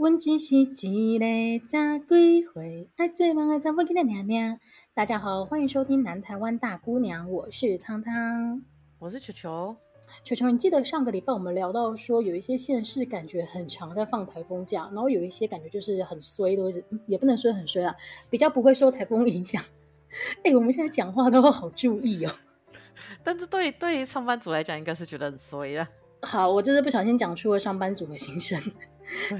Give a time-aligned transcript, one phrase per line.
[0.00, 2.88] 问只是一个咋归回？
[2.96, 4.58] 爱最忙的怎么给他娘娘？
[4.94, 8.62] 大家好，欢迎收听《南台湾大姑娘》，我是汤汤，
[8.98, 9.76] 我是球球。
[10.24, 17.94] 球球，你记得上个礼拜我们聊到说，有一些县市感觉很常在放台风假，然后有一些感觉就是很衰，的位置也不能说很衰啦，
[18.30, 19.62] 比较不会受台风影响。
[20.42, 22.32] 哎，我们现在讲话都好注意哦。
[23.22, 25.86] 但是对对上班族来讲，应该是觉得很衰啊。
[26.22, 28.58] 好，我就是不小心讲出了上班族的心声。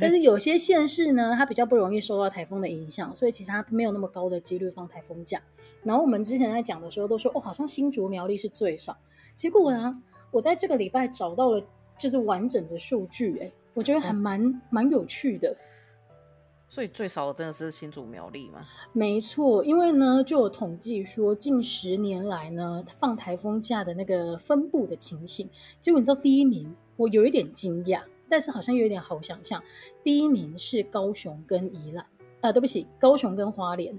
[0.00, 5.40] 但是有些县市呢，它比较不容易受到台风的影响，所以其实它没有那么高的几率放台风假。
[5.82, 8.96] 然后我们之前在讲的时候都说，哦，好像新竹苗栗是最少。
[9.34, 11.62] 结果呢，我在这个礼拜找到了
[11.98, 15.56] 就是完整的数据，哎，我觉得还蛮蛮有趣的。
[16.68, 18.60] 所以最少的真的是新竹苗栗吗？
[18.92, 25.50] 没错，因为呢就有统计说近十年来呢放台风假的那个分布的情形，
[25.80, 29.62] 结果你知道第一名，我有一点惊讶，但是好像有一点好想象，
[30.04, 32.06] 第一名是高雄跟宜兰，
[32.40, 33.98] 啊，对不起，高雄跟花莲。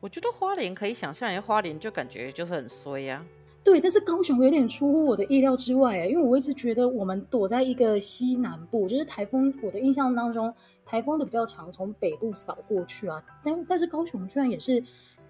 [0.00, 3.26] 我觉得花莲可以想象，因为花莲就感觉就是很衰呀、啊。
[3.64, 10.54] 对，但是高雄有点出乎我的意料之外，因为我一直觉得我们躲在一个西南部，就是台风，我的印象当中，
[10.86, 13.22] 台风的比较常从北部扫过去啊。
[13.44, 14.82] 但但是高雄居然也是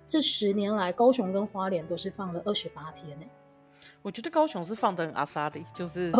[0.07, 3.27] 这十年来，高雄跟花莲都是放了二十八天呢。
[4.03, 6.13] 我觉得高雄是放的很阿萨里，就是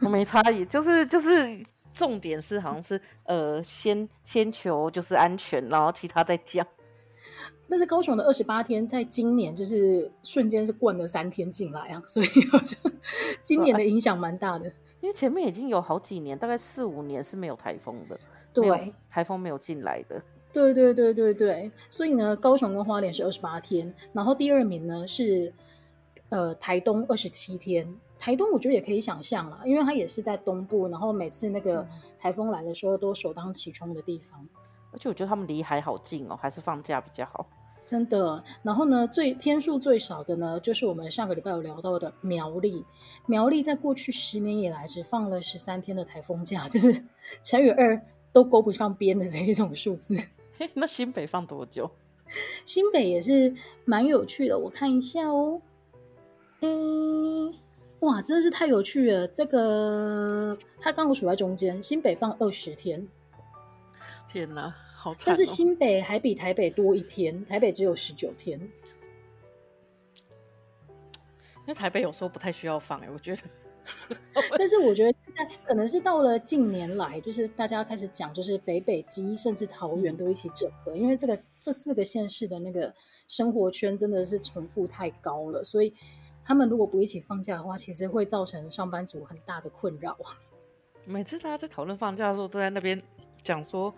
[0.00, 6.66] 我没差异，就是就是重点是好像是呃先先求就是安全，然后其他再讲。
[7.68, 12.78] 但是高雄的二十八天，在今年就是瞬间是灌了三天进来啊，所以好像
[13.42, 14.70] 今年的影响蛮大的。
[15.00, 18.20] 因为前面已经有好几年，大概四五年是没有台风的，
[18.52, 20.22] 对，台风没有进来的。
[20.52, 25.50] 对对对对对，所以呢，高雄跟花莲是二十八天，然后第二名呢是
[26.32, 27.86] 呃台东二十七天。
[28.18, 31.86] 台东我觉得也可以想象啦，因为它也是在东部，然后每次那个
[32.18, 34.48] 台风来的时候都首当其冲的地方。
[34.92, 37.44] 而且我觉得他们离海好近哦，还是放假比较好。
[37.84, 38.42] 真的。
[38.62, 42.84] 然后呢，最天数最少的呢，就是我们上个礼拜有聊到的苗栗。
[43.26, 47.04] 苗栗在过去十年以来只放了十三天的台风假， 就是
[47.42, 48.00] 乘以二
[48.32, 50.16] 都勾不上边的这一种数字。
[50.74, 51.90] 那新北放多久？
[52.64, 53.52] 新北也是
[53.84, 55.60] 蛮有趣的，我看一下哦。
[56.62, 57.52] 嗯，
[58.00, 59.28] 哇，真的是太有趣了。
[59.28, 63.06] 这个它刚好数在中间，新北放二十天。
[64.28, 65.24] 天哪，好惨哦！
[65.26, 68.58] 但是新北还比台北多一天，台北只有十九天。
[71.64, 73.42] 因为台北有时候不太需要放哎，我觉得。
[74.56, 82.94] 但是我觉得现在可能是到了近年来，就是大家开始讲，就是北北基甚至桃园都一起整合，因为这个这四个县市的那个
[83.26, 85.92] 生活圈真的是重复太高了，所以
[86.44, 90.16] 他们如果不一起放假的话，其实会造成上班族很大的困扰。
[91.04, 93.02] 每次大家在讨论放假的时候，都在那边
[93.42, 93.94] 讲说。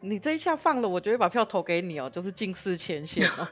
[0.00, 3.50] 你这一下放了，我就会把票投给你哦，就是近视前线啊。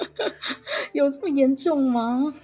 [0.92, 2.34] 有这么严重吗？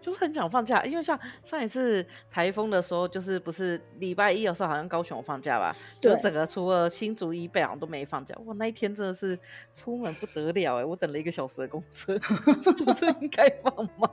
[0.00, 5.76] 就是很想放假，因为像上一次台风的时候，就是不是礼拜一的时候，好像高雄放假吧？
[6.00, 8.34] 对，就整个除了新竹以北好像都没放假。
[8.46, 9.38] 哇，那一天真的是
[9.70, 12.18] 出门不得了哎，我等了一个小时的公车，
[12.62, 14.08] 这不是应该放吗？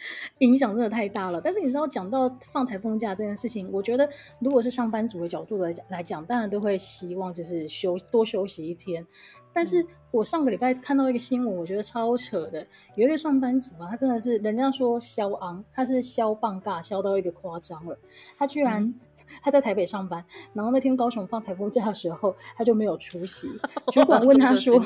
[0.38, 9.06] 影响真的太大了，但是你知道，讲到放台风假这件事情，我觉得如果是上班族的角度来讲来讲，当然都会希望就是休多休息一天。
[9.52, 12.64] 但是我上个礼拜看到一个新闻，我觉得超扯的，
[12.94, 17.98] 有一个上班族啊，他真的是人家说消昂，他是消棒尬消到一个夸张了，
[18.36, 18.94] 他居然、嗯、
[19.42, 23.48] 他在台北上班，然后那天高雄放台风假的时候，他就没有出席，
[23.90, 24.80] 主管问他 说。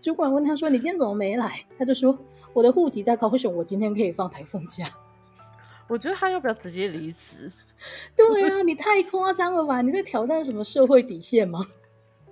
[0.00, 2.18] 主管问他说：“你今天怎么没来？”他就说
[2.52, 4.86] ：“我的户籍在高雄，我今天可以放台风假。
[5.88, 7.50] ”我觉得他要不要直接离职？
[8.16, 9.82] 对啊，你太夸张了吧？
[9.82, 11.60] 你在挑战什么社会底线吗？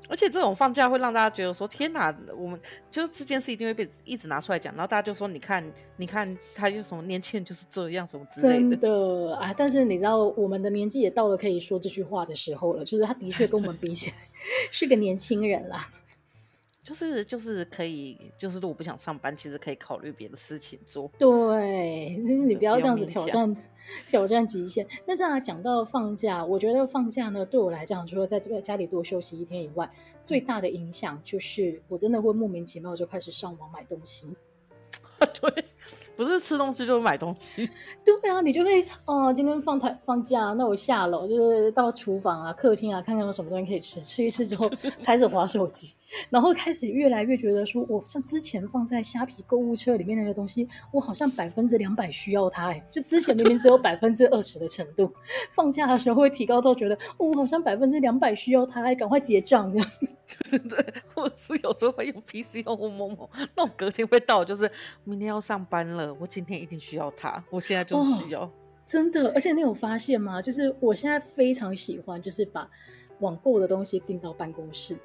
[0.09, 2.59] 而且这种放假会让大家觉得说：“天哪，我们
[2.91, 5.65] 就是这件事一定会被一直拿出来讲。”然后大家就说：“你看，
[5.97, 9.55] 你看，他有什么年轻人就是这样，什么之类的。”真的啊！
[9.57, 12.85] 但是你知道，我们的年纪也到了可以说这句话的时候了。
[12.85, 14.17] 就是他的确跟我们比起来
[14.73, 15.89] 是个年轻人啦。
[16.85, 21.09] 就是就是可以，就是如果不想上班，其实可以考虑别的事情做。
[21.17, 23.55] 对，就是你不要这样子挑战
[24.09, 24.85] 挑战极限。
[25.07, 29.89] 那这样，讲到放假，我觉得放假呢，对我来讲，除了在这个家里多休息一天以外，
[30.21, 34.27] 最大的影响就是我真的会莫名其妙就开始上网买东西。
[35.41, 35.65] 对，
[36.17, 37.69] 不不是吃东西就是买东西。
[38.07, 44.71] 对啊，你就会哦，今天放台放假，那我下楼就是到厨房啊、客厅啊，看看有什么东西可以吃，吃一吃之后
[45.03, 45.95] 开始划手机，
[46.31, 55.13] 然后开始越来越觉得说，我像之前放在虾皮购物车里面那个东西，我好像百分之两百需要它哎，就之前明明只有百分之二十的程度，
[55.51, 59.91] 放假的时候会提高到觉得，哦，我好像百分之两百需要它，赶快结账这样。
[60.51, 64.71] 对 对，或者是有时候会用 PC 用某某某，那我隔天会到，就是
[65.05, 68.43] 明天要上班了，我今天一定需要它，我现在就是需要。
[68.43, 68.51] 哦，
[68.87, 70.41] 真的，而且你有发现吗？
[70.41, 72.69] 就是我现在非常喜欢，就是把
[73.21, 74.97] 网购的东西订到办公室。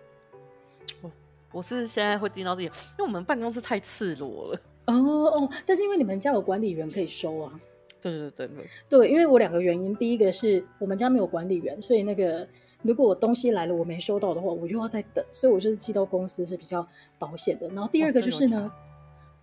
[1.52, 4.60] 哦，我是现在会订到这里，因为我们办公室太赤裸了。
[4.86, 7.60] 哦哦，但是因为你们家有管理员可以收啊。
[8.02, 12.48] 对对对对对，因为我两个原因，第一个是我们家没有管理员，所以那个。
[12.84, 17.68] 如果我东西来了我没收到的话，我又要再等，所以我就是寄到公司是比较保险的。
[17.70, 18.72] 然后第二个就是呢，哦、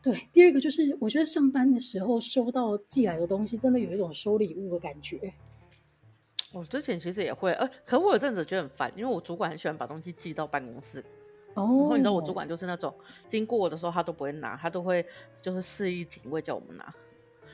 [0.00, 5.34] 对，第二个就是我觉得上班的时候收到寄来的东西，真的有一种收礼物的感觉。
[6.52, 11.04] 我之前其实也会，呃，可我有阵子觉得很烦，因为我主管很喜欢把东西寄到办公室。
[11.54, 11.62] 哦。
[11.62, 12.94] 然后你知道我主管就是那种
[13.28, 15.04] 经过我的时候他都不会拿，他都会
[15.40, 16.94] 就是示意警卫叫我们拿。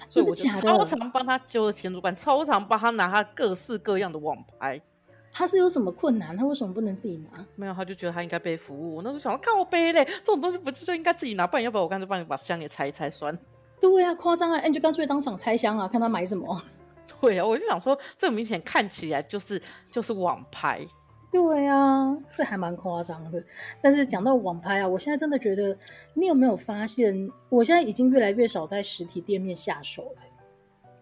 [0.09, 0.61] 真的假的？
[0.61, 4.81] 超常帮他，就是前主管超常帮他拿他各式各样的网拍。
[5.33, 6.37] 他是有什么困难？
[6.37, 7.47] 他为什么不能自己拿？
[7.55, 8.97] 没有，他就觉得他应该被服务。
[8.97, 11.47] 我那时候想要靠背嘞，这种东西不就应该自己拿？
[11.47, 13.39] 不然要不然我干脆帮你把箱给拆一拆算。
[13.81, 14.61] 对呀、啊，夸张啊！
[14.67, 16.61] 你就干脆当场拆箱啊，看他买什么。
[17.21, 19.61] 对啊，我就想说，这明显看起来就是
[19.91, 20.85] 就是网拍。
[21.31, 23.43] 对啊，这还蛮夸张的。
[23.81, 25.77] 但是讲到网拍啊，我现在真的觉得，
[26.15, 30.23] 你有没有发现，我现在已经越来越少在实体店面下手了。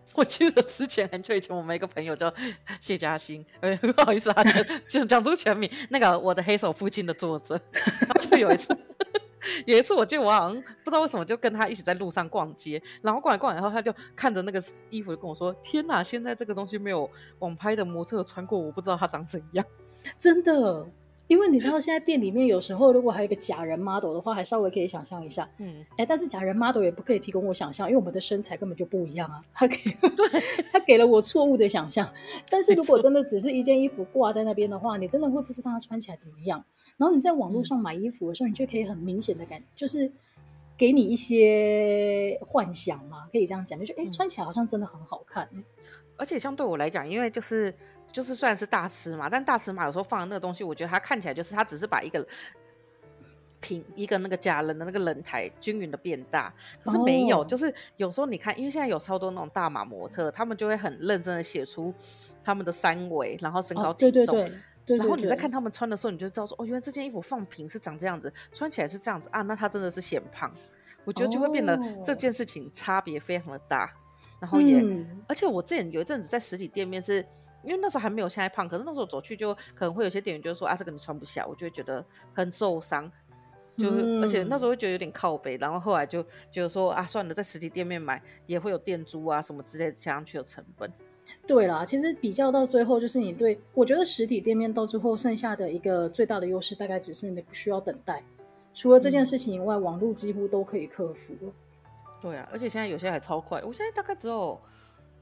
[0.14, 2.32] 我记得之前很久以前，我们一个朋友叫
[2.80, 4.42] 谢嘉欣，呃， 不好意思啊，
[4.88, 7.58] 就讲出全名，那个我的黑手父亲的作者，
[8.20, 8.76] 就有一次，
[9.64, 14.60] 有一次我记得我好像不知道为什么就跟他一起在路上逛街，然后逛来逛来，然后他就看着那个
[14.90, 17.08] 衣服就跟我说：“天哪，现在这个东西没有
[17.38, 19.64] 网拍的模特穿过，我不知道它长怎样。”
[20.19, 20.87] 真的。
[21.27, 25.47] 因为你知道，现在店里面有时候如果还有一个假人 model 的话，还稍微可以想象一下。
[25.59, 29.45] 嗯，哎，但是假人 model 也不可以提供我想象，因为我们的身材根本就不一样啊。
[29.53, 29.77] 他给，
[30.17, 30.41] 对，
[30.73, 32.11] 他给了我错误的想象。
[32.49, 36.65] 但是如果真的只是一件衣服挂在那边的话，你真的会不知道它穿起来怎么样。
[36.97, 40.11] 然后你在网络上买衣服的时候，你就可以很明显的感，就是
[40.79, 45.47] 给你一些幻想嘛，可以这样讲，就觉得哎，穿起来好像真的很好看。
[46.17, 47.75] 而且相对我来讲，因为就是。
[48.10, 52.26] 就是虽然是大尺码，但大尺码有时候放的那个东西，我觉得它看起来就是它只是把一个
[53.60, 56.52] 平一个那个假人的那个人台均匀的变大，
[56.84, 57.49] 可是没有，oh.
[57.49, 61.93] 就是有时候你看，因为现在有超多那种大码模特，他们就会很认真的写出
[62.44, 70.50] 他们的三围，然后身高体重，oh, 对对对对对，然后你在看他们穿的时候，你就知道说，哦，原来这件衣服放平是长这样子，穿起来是这样子啊，那他真的是显胖，
[71.04, 73.90] 我觉得就会变得这件事情差别非常的大，oh.
[74.40, 77.26] 然后也，嗯、而且我之前有一阵子在实体店面是。
[77.62, 83.10] 因为那时候还没有现在胖，可是那时候走去就可能会有些店员就说啊，这个你穿不下，我就会觉得很受伤，
[83.76, 90.90] 就、嗯、而且那时候会觉得有点靠背，然后后来就觉得说啊，算了，在实体店面买也会有店租啊什么之类加上去的成本。
[91.46, 98.22] 对啦，其实比较到最后，就是你对我觉得实体店面到最后剩下的一个最大的优势，大概只是你不需要等待，
[98.72, 101.34] 除了这件事情以外，嗯、网络几乎都可以克服。
[102.20, 104.58] 对啊，而且现在有些还超快，我现在大概只有。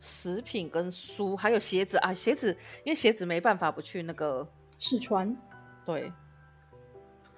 [0.07, 4.47] 食品跟书还有鞋子啊，鞋子因为鞋子没办法不去那个
[4.79, 5.37] 试穿，
[5.85, 6.13] 对，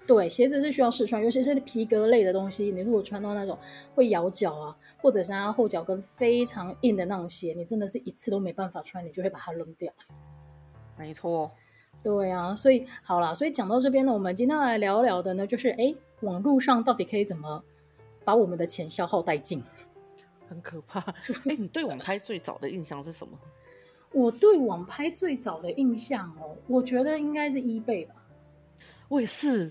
[0.06, 3.58] 对，鞋子是需要试穿，尤其是皮革类的东西，你如果穿到那种
[3.94, 9.90] 会咬脚啊，或者是它后脚跟非常硬的那种鞋，你真的是一次都没办法穿，你就会把它扔掉。
[10.98, 11.50] 没错，
[12.02, 17.64] 对啊，所以好啦，所以讲到这边呢，我们今天来聊聊的呢，就是哎，网络上到底可以怎么
[18.24, 19.62] 把我们的钱消耗殆尽？
[20.48, 21.00] 很可怕。
[21.00, 23.38] 哎，你对网拍最早的印象是什么？
[24.12, 28.14] 我对网拍最早的印象哦，我觉得应该是 eBay 吧。
[29.08, 29.70] 我也是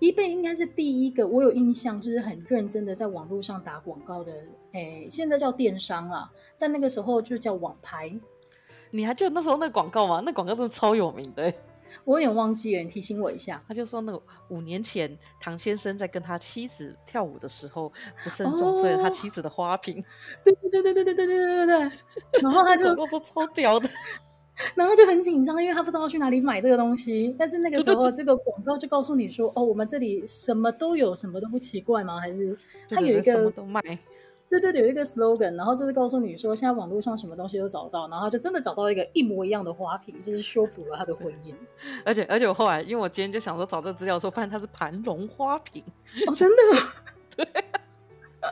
[0.00, 4.32] ，eBay 应该是第一个我有印象，就是很认真的在网络上打广告的。
[4.72, 8.12] 哎，现在叫电商啦，但那个时候就叫网拍。
[8.90, 10.22] 你还记得那时候那个广告吗？
[10.24, 11.52] 那广告真的超有名的。
[12.04, 13.62] 我有点忘记了，你提醒我一下。
[13.66, 20.02] 他就说，那个五年前唐先生在跟他妻子跳舞的时候不慎撞碎了他妻子的花瓶。
[20.44, 21.78] 对对对对对对对对对对。
[22.42, 23.88] 然后他就广告都超屌的，
[24.74, 27.34] 然后就很紧张，因为他不知道去哪里买这个东西。
[27.38, 32.20] 但是那个时候这个广告就告诉你说，哦，我们这里什么都有，什么都不奇怪吗？
[32.20, 32.56] 还是
[32.88, 33.80] 他有一个什么都卖。
[34.52, 41.54] 对对对，有一个 slogan，然后就是告诉你说，现在网络上什么东西都找到，然后就真的找到一个一模一样的花瓶，就是修补了他的婚姻。
[42.04, 45.82] 而且而且我后来，因为我今天就想说找这个资料的时候，发现它是盘龙花瓶。
[46.26, 46.92] 哦，真的吗？
[47.34, 47.44] 对。
[48.42, 48.50] 哎、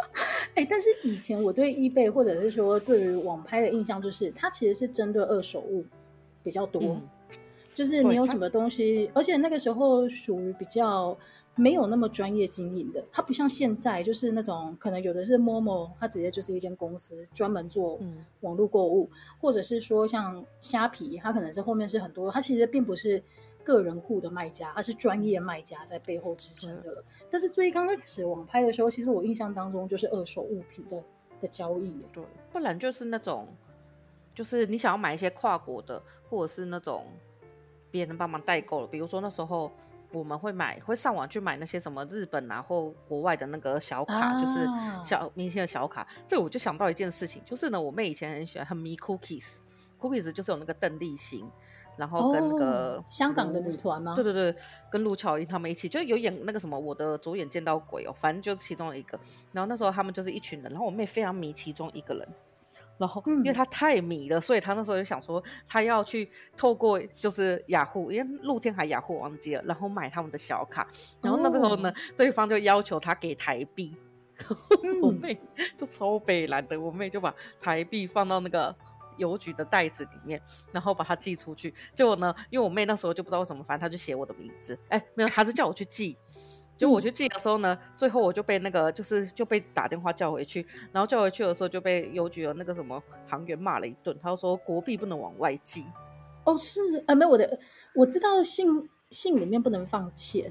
[0.55, 5.85] 哎、欸，但是以前我对 eBay 或者是说对于网拍的印象就是，它其实是针对二手物
[6.43, 6.81] 比较多。
[6.83, 7.03] 嗯
[7.73, 11.17] 就是你有什么东西，而且那个时候属于比较
[11.55, 17.99] 没有那么专业经营的，它不像现在，就是那种可能有的是 Momo，它直接就是一间公司专门做
[18.41, 23.23] 网络购物，嗯、或者是说像虾皮，它可能是后面是很多，它其实并不是
[23.63, 27.05] 个人户的卖家，它是专业卖家在背后支撑的了。
[27.21, 31.01] 嗯、但是最刚开始网拍的时候，其实我印象当中就是二手物品的
[31.41, 33.47] 的交易，对，不然就是那种，
[34.35, 37.07] 就是你想要买一些跨国的，或者是那种。
[37.91, 39.71] 别人帮忙代购了，比如说那时候
[40.13, 44.67] 我们会买，会上网去买那些什么日本啊或国外的那个小卡，啊、就是
[45.05, 46.07] 小明星的小卡。
[46.27, 51.49] 这个我就想到一件事情，就是呢，我妹以前很喜欢很迷 Cookies，Cookies 就是有那个邓丽欣，
[51.97, 54.15] 然后跟那个、哦、香港的女团吗？
[54.15, 54.55] 对对对，
[54.91, 59.19] 跟陆巧音他们一起，就有演那个什么我的左眼见到鬼哦，反正就是其中的一个。
[59.53, 62.29] 然后那时候他们就是一群人，然后我妹非常迷其中一个人。
[62.99, 70.87] 然后，因为他太迷了，嗯、所以他那时候就想说，他要去透过就是雅虎，因为露天还雅虎忘记了，然后买他们的小卡。
[71.23, 73.97] 然后那时候呢，哦、对方就要求他给台币，
[74.85, 75.41] 嗯、我妹
[75.77, 78.75] 就超北蓝的，我妹就把台币放到那个
[79.17, 81.73] 邮局的袋子里面，然后把它寄出去。
[81.95, 86.17] 结果呢，因为我妹那时候就不知道为什么，反正她就写我的名字，哎，没有，还是叫我去寄。
[86.81, 95.85] 就我去寄的时候呢，最后我就被那个就是就被打电话叫回去，然后叫回去的时候就被邮局的那个什么行员骂了一顿，他就说国币不能往外寄。
[96.45, 97.61] 哦，是啊，没有我的，
[97.95, 100.51] 我知道信信里面不能放钱。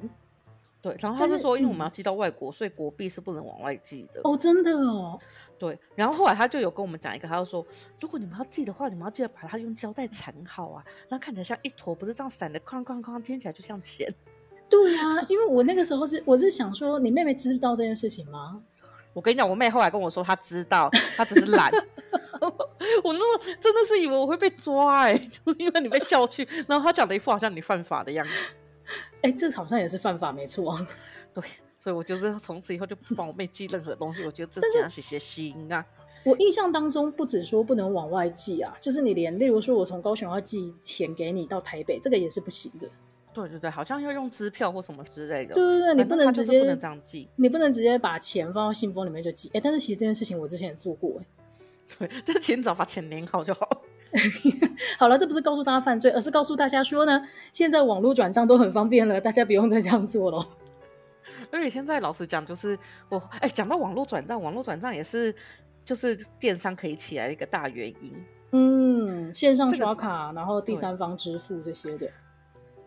[0.80, 4.22] 对，然后他是说，因为我们要寄到外国，嗯、所以国币是不能往外寄的。
[4.24, 5.20] 哦，真的哦。
[5.58, 7.66] 对，然后后来他就有跟我们讲一个，他就说，
[8.00, 14.08] 如果你们要寄的话，你们要记得把它用胶带缠好啊，那看起来像一坨，不是这样散的，哐哐哐，听起来就像钱。
[14.70, 18.62] 对啊，因为我那个时候是我是想说，你妹妹知道这件事情吗？
[19.14, 21.72] 我跟你讲，我妹后来跟我说，她知道，她只是懒。
[23.04, 28.34] 我那么真的是以为我会被抓哎、欸， 就是因为你被叫去，然后她讲的一副好像你犯法的样子。
[29.22, 30.80] 哎、欸，这好像也是犯法，没错。
[31.34, 31.44] 对，
[31.78, 34.24] 所以我就是从此以后就不帮我妹寄任何东西。
[34.24, 35.84] 我觉得这这样写写心啊。
[36.24, 42.88] 我印象当中不止说不能往外寄啊，就是你连例如说我从高雄要寄钱给你到台北，这个也是不行的。
[43.34, 45.54] 对对对，好像要用支票或什么之类的。
[45.54, 49.50] 对对对，你不能直接不能这样寄，你不能直接把钱放到信封里面就寄。
[49.54, 51.26] 哎，但是其实这件事情我之前也做过，哎，
[52.00, 53.68] 对，但钱只要把钱粘好就好。
[54.98, 57.22] 好了，这不是告诉大家犯罪，而是告诉大家说呢，
[57.52, 60.48] 现在网络转账都很方便了，大家不用再这样做了。
[61.52, 62.78] 而且现在老实讲，就是
[63.10, 65.34] 我哎，讲到网络转账，网络转账也是
[65.86, 68.26] 就是电商可以起来的一个大原因。
[68.52, 72.10] 嗯，线上刷卡，这个、然后第三方支付这些的。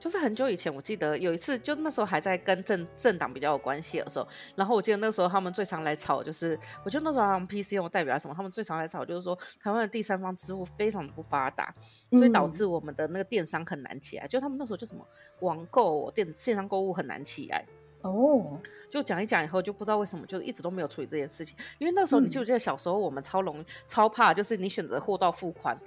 [0.02, 11.72] 就是很久以前，我记得有一次，就那时候还在跟政政党比较有关系的时候，然后我记得那时候他们最常来吵，就是我觉得那时候他们 PCO 代表什么，他们最常来吵就是说台湾的第三方支付非常的不发达，
[12.10, 14.24] 所以导致我们的那个电商很难起来。
[14.24, 15.06] 嗯、就他们那时候就什么
[15.38, 17.64] 网购电线上购物很难起来
[18.00, 18.58] 哦，
[18.90, 25.78] 就讲一讲以后就不知道为什么就一直都没有处理这件事情，因为那时候你记不记得小时候我们超容易超怕，就是你选择货到付款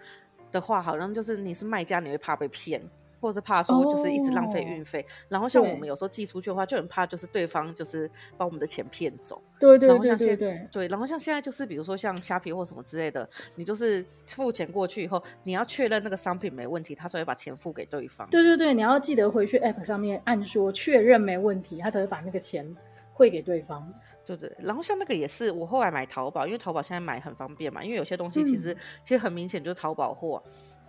[0.53, 2.81] 的话，好像就是你是卖家你会怕被骗。
[3.25, 9.41] 或是怕说就是一直浪费运费，oh, 然后像我们有时候寄出去的话，就很怕就是对方就是把我们的钱骗走。
[9.59, 18.29] 对对对对对对，然后像现在就是比如说像虾皮或什么之类的，你就是付钱过去以后，你要确认那个商品没问题，他才会把钱付给对方。
[18.29, 22.75] 对对对，你要记得回去 App 上面按说确认没问题，他才会把那个钱
[23.13, 23.91] 汇给对方。
[24.25, 30.41] 对对，然后像那个也是我后来买淘宝，因为淘宝现在买很方便嘛，因为有些东西其实、嗯、其实很明显就是淘宝货，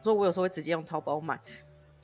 [0.03, 1.39] 所以我有时候会直接用淘宝买。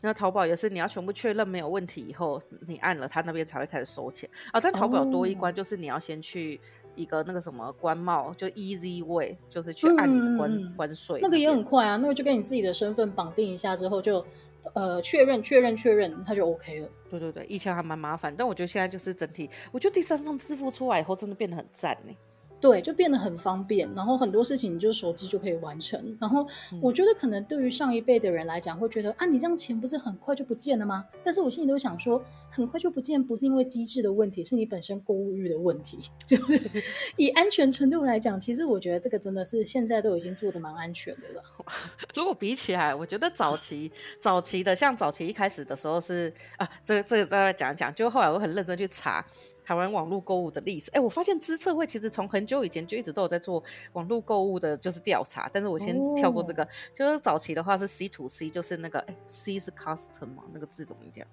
[0.04, 4.60] 那淘宝也是，你要全部确认没有问题以后，你按了，他那边才会开始收钱啊。
[4.60, 6.60] 但淘宝多一关，就是你要先去
[6.96, 11.20] 一个那个什么关贸，就 Easy Way，就是去按你的关、嗯、关税。
[11.22, 14.26] 那个也很快啊，那个就跟你自己的身份绑定一下之后就，
[14.74, 16.88] 呃确认确认确认，它就 OK 了。
[17.08, 22.12] 对对对，以前还蛮麻烦，但我觉得现在就是整体，我觉得第三方支付出来以后，真的变得很赞呢。
[22.62, 26.16] 对，就变得很方便，然后很多事情你就手机就可以完成。
[26.20, 26.46] 然后
[26.80, 31.04] 我觉得可能对于上一辈的人来讲，会觉得啊，你这样钱不是很快就不见了吗？
[31.24, 35.98] 但是我心里都想说，很快就不见，不是因为机制的问题，是你本身购物欲的问题。
[36.24, 36.60] 就是
[37.18, 41.42] 以安全程度来讲，其实我觉得这个真的是现在都已经做的蛮安全的了。
[42.14, 43.90] 如果比起来，我觉得早期
[44.20, 49.24] 早期的，像早期一开始的时候是啊，这个这个大家讲一讲，就后来我很认真去查。
[49.72, 53.64] 台湾网络购物的历史，哎，我发现知策会其实从很久以前就一直都有在做
[53.94, 55.48] 网络购物的，就是调查。
[55.50, 61.26] 但是我先跳过这个，哦、就是早期的话是 C to C，就是那个哎，C 是 customer 那个字怎么讲？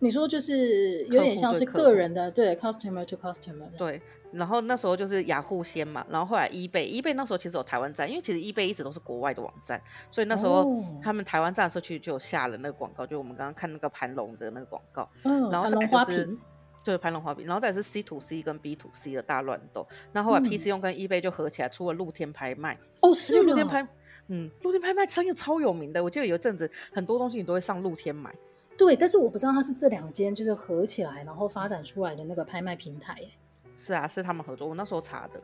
[0.00, 3.70] 你说就是有点像是个人的，对，对，customer to customer。
[3.78, 16.36] 对，然后那时候就是雅虎先嘛，然后后来 eBay，eBay 那时候其实有台湾站，因为其实 eBay 一直都是国外的网站，所以那时候他们台湾站的时候其实就有下了那个广告，就我们刚刚看那个盘龙的那个广告，嗯，然后再就是
[16.84, 23.86] 对盘龙花瓶，然后再是 C to C 跟 B to C 的大乱斗，那后，后来 PC 用跟 eBay 就合起来出了露天拍卖，哦，是露天拍，
[24.28, 28.34] 嗯，露天拍卖商业超有名的，我记得有一阵子很多东西你都会上露天买。
[28.76, 33.16] 对，但是我不知道它是这两间就是合起来，然后发展出来的那个拍卖平台。
[33.78, 34.68] 是啊，是他们合作。
[34.68, 35.40] 我那时候查的。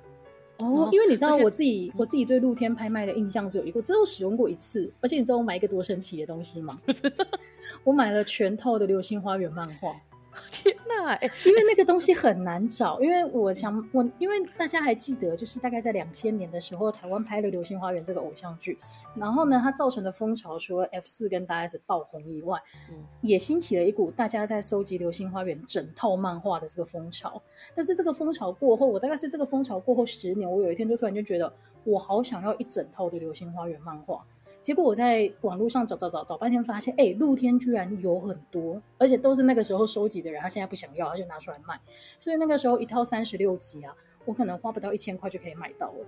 [0.59, 4.92] 哦，因为你知道我自己，我自己对露天拍卖的印象只有一个，只有使用过一次。
[5.00, 6.78] 而且你知道我买一个多神奇的东西吗？
[7.85, 9.97] 我买了全套的《流星花园》漫画。
[10.51, 18.79] 天呐，哎、欸，因为那个东西很难找，因为我想我，因为大家还记得，就是大概在两千年的时候，台湾拍了《流星花园》这个偶像剧，
[19.17, 22.59] 然后呢，它造成的风潮，除了 F 四跟大 S 爆红以外，
[22.91, 27.43] 嗯，也兴起了一股大家在收集《流星花园》整套漫画的这个风潮。
[27.75, 31.53] 但是这个风潮过后，我大概是这个风潮过后十年，我有一天就突然就觉得，
[31.85, 34.25] 我好想要一整套的《流星花园》漫画。
[34.61, 41.81] 结果我在网络上找找找找半天，发现哎，露天居然有很多，而且都是那个时候收集的人，他现在不想要，他就拿出来卖。
[42.19, 46.07] 所以那个时候一套三十六集啊，我可能花不到一千块就可以买到了，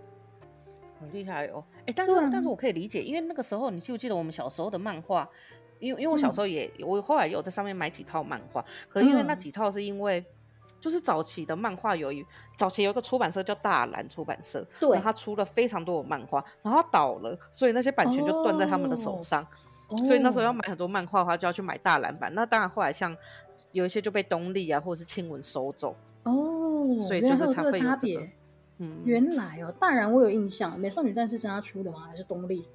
[1.00, 1.64] 很厉害哦。
[1.87, 5.28] 哎，但是、啊、但是我可以理解，因为那个时候你记不记得我们小时候的漫画？
[5.78, 10.21] 因为因为我小时候也、嗯、我后来也有在上面买几套漫画，可是因为那几套是因为。
[10.21, 10.26] 嗯
[10.82, 19.46] 就是早期的漫画有一早期有一个出版社叫大蓝出版社，对，他出了非常多的漫画，然后倒了，所以那些版权就断在他们的手上，
[19.86, 22.34] 哦、所以那时候要买很多漫画的话，就要去买大蓝版。
[22.34, 23.16] 那当然后来像
[23.70, 28.32] 有一些就被东立啊或者是青文收走哦，所以就是才会有、这个、差别。
[28.78, 32.08] 嗯，原来哦，大蓝我有印象，美少女战士是他出的吗？
[32.10, 32.66] 还是东立？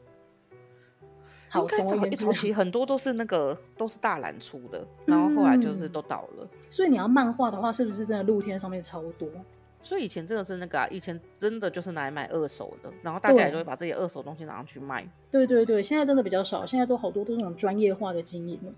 [1.56, 6.44] 应该早早期很多都是那个都是大蓝出的，然后后来就是都倒了。
[6.44, 9.30] 嗯、所以你要漫画的话，是不是真的露天上面超多？
[9.80, 15.08] 所以以前真的是那个啊，以前真的就是拿来买二手的，然后大家也都会把这些二手东西拿上去卖。
[15.32, 18.74] 对对对，现在真的比较少，现在都好多都是那种专业化的经营了。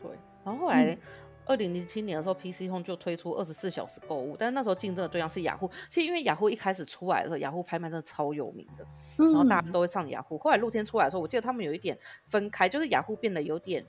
[0.00, 0.10] 对，
[0.44, 0.92] 然后后来。
[0.92, 0.98] 嗯
[1.48, 5.68] 二零零七年的时候，PC Home 就推出二十四小时购物，但是那时候竞争的对象是雅虎。
[5.88, 8.86] 其实因为雅虎一开始出来的时候，雅虎拍卖真的超有名的，
[9.16, 10.38] 然后大家都会上雅虎。
[10.38, 13.84] 后来露天出来的时候，我记得他们有一点分开，就是雅虎变得有点，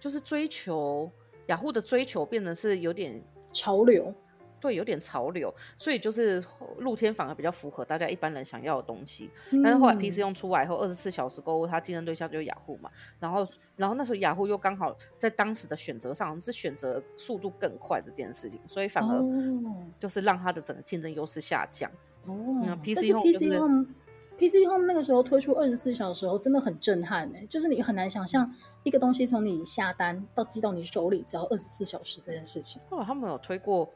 [0.00, 1.10] 就是追求
[1.46, 4.12] 雅虎的追求变得是有点潮流。
[4.60, 6.42] 对，有点潮流，所以就是
[6.78, 9.30] 露天反而比较符合大家一般人想要的东西。
[9.52, 12.90] 嗯、但是后来 PC 用出来以后，二十四小时购物，它竞争对象就是雅虎嘛。
[13.20, 19.22] 然后，然后那时候雅虎又刚好在当时的选择上是选择速度更快这件事情，所以反而
[20.00, 21.90] 就是让它的整个竞争优势下降。
[22.26, 23.86] 哦、嗯、，PC Home 就是 PC Home
[24.38, 32.80] PC Home 那个时候推出二十四小时后真的很震撼哎，就是你很难想象一个东西从你下单到寄到你手里只要二十四小时这件事情。
[32.90, 33.88] 后来他们有推过。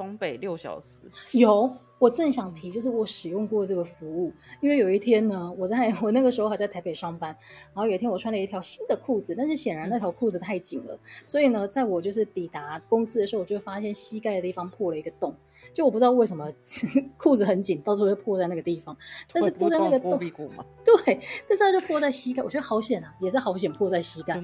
[0.00, 1.02] 双北六小时。
[1.32, 4.32] 有，我正想提，就是我使用过这个服务，
[4.62, 7.36] 因为有一天呢，我在 我那个时候还在台北上班，
[7.74, 15.34] 然后有一天我穿了一条新的裤子，但是显然那条裤子太紧了，所以呢，在我就是抵达公司的时候，我就发现膝盖的地方破了一个洞，
[15.74, 16.48] 就我不知道为什么
[17.18, 18.96] 裤子很紧，到时候会破在那个地方，
[19.34, 20.18] 但是破在那个洞，
[20.82, 24.40] 对，但是它就破在膝盖，我觉得好险啊，也是好险破在膝盖。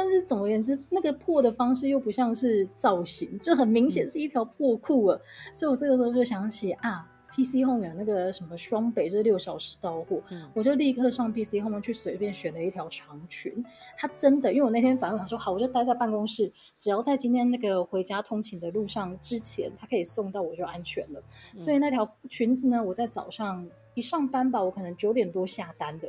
[0.00, 5.16] 但是总而言之，那个破的方式又不像是造型，就很明显是一条破裤了。
[5.16, 13.52] 嗯、所以我这个时候就想起啊，PC Home 有那个什么双北就是六小时到货，嗯、我就立刻上 PC Home 去随便选了一条长裙。
[13.96, 21.20] 它真的，因为我那天反正想说好，我就待在办公室，只要在今天那个回家通勤的路上之前，它可以送到我就安全了。
[21.54, 26.08] 嗯、所以那条裙子呢，我在早上一上班吧，我可能九点多下单的，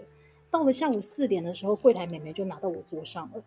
[0.52, 3.42] 到了下午四点的时候，柜台妹妹就拿到我桌上了。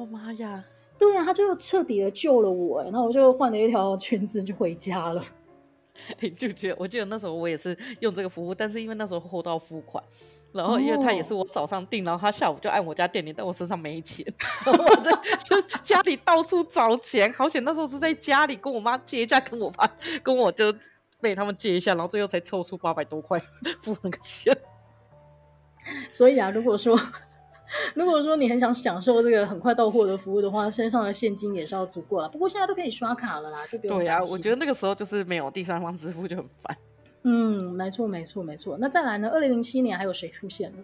[0.00, 0.64] 我妈呀！
[0.98, 5.22] 对呀、啊，他就彻底的救了我，然后我就换了一条裙子就回家了。
[6.38, 10.02] 就觉得，我记得那时候我也是用这个服务，但是因为那时候货到付款，
[10.52, 14.26] 然后因为他也是我早上订，然后他下午就按我家店里，但我身上没钱，
[14.64, 15.12] 然后我在
[15.82, 19.86] 家里到处找钱，好险那时候是在家里跟我妈借一下，跟我爸
[20.22, 20.74] 跟我就
[21.20, 23.38] 被他们借一下，然后最后才凑出八百多块
[23.82, 24.56] 付那个钱。
[26.10, 26.98] 所以啊，如果说。
[27.94, 32.28] 如果说你很想享受这个很快到货的服务的话，身上的现金也是要足够了。
[32.28, 33.98] 不过现在都可以刷卡了啦，就不用。
[33.98, 36.76] 对呀、啊，我觉得那个时候就是没有第三方支付就很烦。
[37.22, 38.76] 嗯，没错，没错，没错。
[38.78, 39.28] 那再来呢？
[39.28, 40.78] 二零零七年还有谁出现了？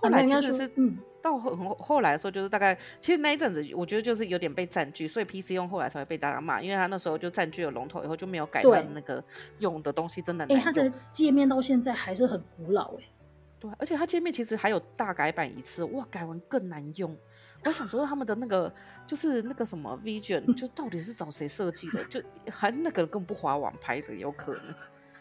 [0.00, 9.22] 后来其实是嗯，到后后来的时候，就是大概其实那一阵子，我觉得就是有点被占据，所以 PC 用后来才会被大家骂，因为他那时候就占据了龙头，以后就没有改变那个
[9.58, 10.44] 用的东西，真的。
[10.44, 13.10] 哎、欸，它的界面到现在还是很古老哎、欸。
[13.60, 17.16] 对，而且它界面其实还有大改版一次，哇，改完更难用。
[17.64, 18.72] 我想说他们的那个
[19.06, 22.04] 就是那个什么 vision， 就到底是找谁设计的？
[22.04, 24.62] 就还那个人更不滑网拍的，有可能。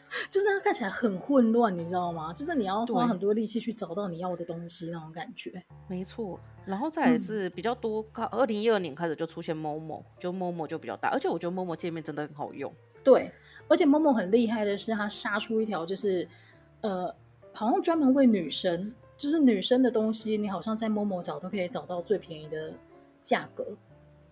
[0.32, 2.32] 就是它看起来很混乱，你知道吗？
[2.32, 5.62] 就是你要花很多力气去找到你要的东西那种感觉。
[5.88, 12.74] 没错，然后再来是比较多，二零一二年开始就出现 Momo，就 Momo 就比较大，而且我觉得 Momo 界面真的很好用。
[13.04, 13.30] 对，
[13.68, 16.26] 而且 Momo 很厉害的是，它杀出一条就是
[16.80, 17.14] 呃，
[17.58, 22.72] 好像专门为女生，就是女生的东西，你好像在 Momo 找都可以找到最便宜的
[23.24, 23.66] 价格。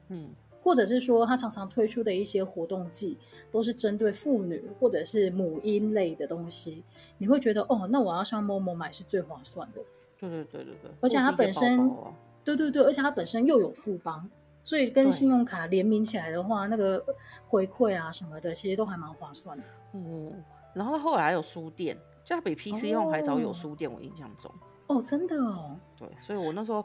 [0.09, 0.29] 嗯。
[0.61, 3.19] 或者是说，他常常推出的一些活动季，
[3.51, 6.83] 都是针对妇女或者是母婴类的东西，
[7.19, 9.81] 你会觉得哦，那我要上 Momo 买是最划算的。
[10.19, 14.27] 对对对对对，而且它本身，包包啊、对对对，而且它本身又有富邦，
[14.63, 17.03] 所以跟信用卡联名起来的话，那个
[17.47, 19.63] 回馈啊什么的，其实都还蛮划算的。
[19.93, 20.33] 嗯，
[20.73, 24.51] 然后它后来还有书店，就它比 PC Home 还早有书店，我印象中。
[24.87, 25.79] 哦，真的哦。
[25.97, 26.83] 对，所以我那时候。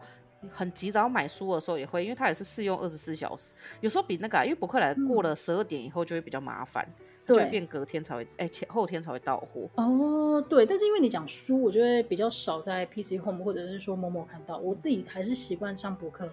[0.51, 6.83] 很急着要买书的时候也会，因为它也是试用二十四小时，有时候比那个、啊，因为博客来过了十二点以后就会比较麻烦，
[7.27, 9.69] 对、嗯，就变隔天才会，哎、欸，前后天才会到货。
[9.75, 16.33] 哦，对，但是因为你讲书，我觉得比较少在 PC Home 或者是说 Momo 看到，我自己还是习惯上博客来。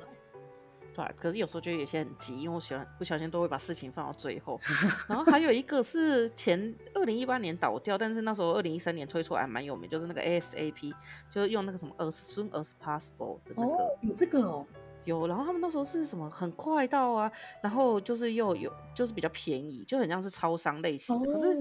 [0.97, 4.59] 对，可是有时候就有些很急，因为我喜欢不小心都会把事情放到最后。
[5.07, 10.91] 然后还有一个是前二零一八年倒掉，但是那时候二零一三年推出还蛮有名，就是那个 ASAP，
[11.29, 13.71] 就是用那个什么 as soon as possible 的那个。
[13.75, 14.65] 哦，有这个哦。
[15.05, 17.31] 有，然后他们那时候是什么很快到啊，
[17.61, 21.29] 然后就是又有就是比较便宜，就很像是超商类型的。
[21.29, 21.55] 哦、可是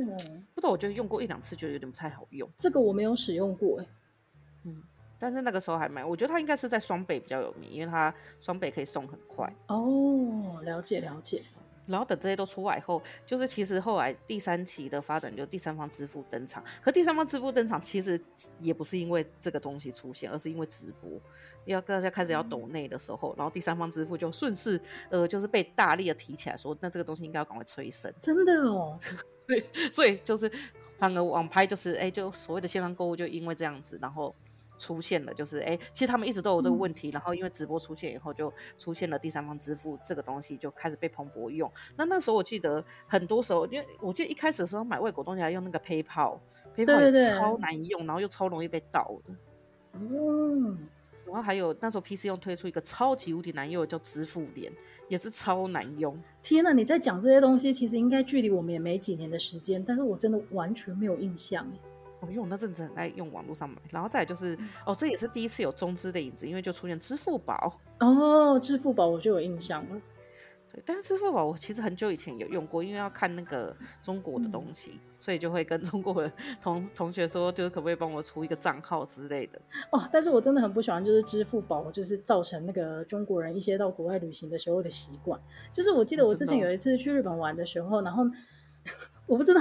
[0.54, 2.50] 不知道，我觉得用过一两次，觉得有点不太好用。
[2.56, 3.86] 这个我没有使用过哎。
[4.64, 4.82] 嗯。
[5.18, 9.50] 但是那个时候还蛮，我觉得它应该是在双北比较有名，因为它双北可以送很快。
[9.68, 11.42] 哦，了解了解。
[11.86, 16.60] 然后等这些都出来以后，就是其实后来第三期的发展就第三方支付登场。
[16.82, 18.20] 可第三方支付登场其实
[18.58, 21.08] 也不是因为这个东西出现，而是因为直播
[21.64, 28.12] 要大家开始要抖内的时候，然后第三方支付就顺势呃就是被大力的提起来说，那这个东西应该要赶快催生。
[28.20, 28.98] 真的哦，
[29.46, 30.50] 所以所以就是
[30.98, 34.34] 反而网拍就是哎就所谓的线上购物就因为这样子，然后。
[34.78, 41.70] 出现了，就是哎、欸，其实他们一直都有这个问题，嗯、然后因为直播出现以后，就出现了第三方支付这个东西，就开始被蓬勃用。
[41.96, 49.34] 那那时候我记得很多时候，因为我记得一开始的时候买外国东西还用那个 PayPal，PayPal 也超难用，然后又超容易被盗的。
[49.94, 50.78] 嗯，
[51.24, 54.70] 然后还有那时候 PC 用推出一个超级无敌难用的叫支付连，
[55.08, 56.16] 也是超难用。
[56.42, 61.66] 天呐，你在讲这些东西，其实应该距离我们也没几年的时间，但是我真的完全没有印象。
[62.22, 70.00] 因为我那阵子很爱用网络上买，然后再来就是哦，这也是第一次有中资的影子，因为就出现支付宝哦，支付宝我就有印象了。
[70.72, 79.60] 对，但是支付宝我其实很久以前有用过，因为要看那个中国的东西，嗯、所以就会跟中国的 同同学说，就是可不可以帮我出一个账号之类的。
[79.92, 85.40] 哦，但是我真的很不喜欢，就是支付宝就是造成那个中国人一些到国外旅行的时候的习惯。
[85.70, 88.24] 就是我记得我之前有一次去日本玩的时候，然后
[89.26, 89.60] 我不知道。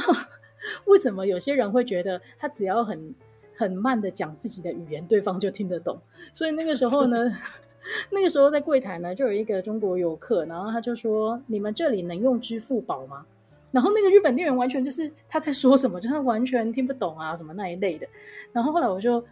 [0.86, 3.14] 为什么有些人会觉得他只要很
[3.56, 5.98] 很慢的讲自己的语言，对方就听得懂？
[6.34, 7.30] 所以那个时候呢，
[8.12, 13.26] 那个时候在柜台呢，就有一个中国游客，然后他就说：“你们这里能用支付宝吗？”
[13.72, 18.08] 然后那个日本店员完全就是他在说什么，就他完全听不懂啊，什么那一类的。
[18.52, 19.24] 然后后来我就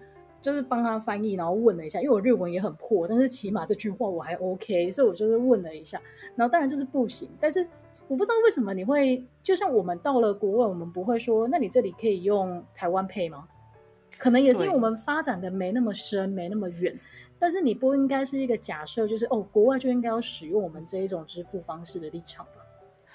[0.41, 6.01] 就是帮他翻译，然后问了一下，因为我日文也很破，但是起码这句话我还 OK，所以我就是问了一下。
[6.35, 7.67] 然后当然就是不行，但是。
[8.07, 13.47] 我不知道为什么你会，就像我们到了国外，我们不会说，那你这里可以用台湾 Pay 吗？
[14.17, 16.97] 可能也是因为我们发展的没那么深，没那么远。
[17.39, 22.62] 但是你不应该是一个假设，就是哦，国外就应该要使用我们这一种支付方式的立场吧？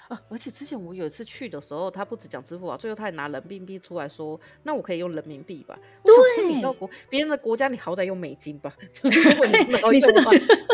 [0.09, 0.19] 啊！
[0.27, 8.75] 而且之前我有一次去的时候，他不止讲支付宝，最后他还拿人民币出来说：“那我可以用人民币吧？”对，我想说你到国别人的国家，你好歹用美金吧？
[8.91, 10.31] 就是如果你真的要用的话，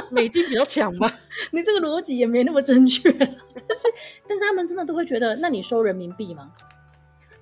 [0.10, 1.13] 美金比较强吧？
[1.52, 3.12] 你这个逻辑也没那么正确。
[3.12, 3.88] 但是，
[4.26, 6.54] 但是他们真的都会觉得，那你收人民币吗？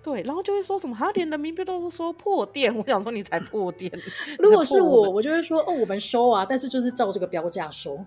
[0.02, 2.76] 对，然后就会说什么，他连人民币都说破店。
[2.76, 3.92] 我想说，你才破店。
[4.40, 8.04] 如果是我，我就会说：“哦，我们收啊，但是就是照这个标价收。”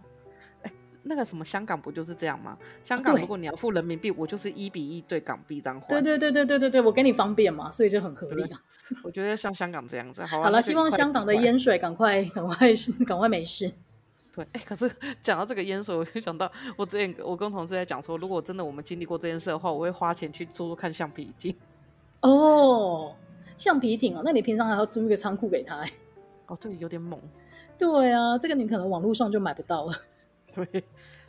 [1.08, 2.56] 那个什么香港不就是这样吗？
[2.82, 5.88] 香港如果你要付人民币，我就是一比一对港币这样换。
[5.88, 8.60] 对对对对对对对，我给你方便嘛，所以就很合理啊。
[9.02, 12.72] 我觉得像香港这样子，好了， 好了，希望香港的淹水赶快赶快
[13.06, 13.72] 赶快没事。
[14.34, 14.90] 对，哎、欸，可是
[15.22, 21.54] 讲到这个淹水，我就想到我之前我跟同事在讲说，如果真的我们经历过这件事的话，我会花钱去租租看橡皮艇。
[22.20, 23.14] 哦，
[23.56, 25.76] 橡皮艇哦，那你平常还要租一个仓库给他？
[25.78, 25.90] 哎，
[26.46, 27.20] 哦，对，有点猛。
[27.78, 29.94] 对啊，这个你可能网络上就买不到了。
[30.54, 30.84] 对，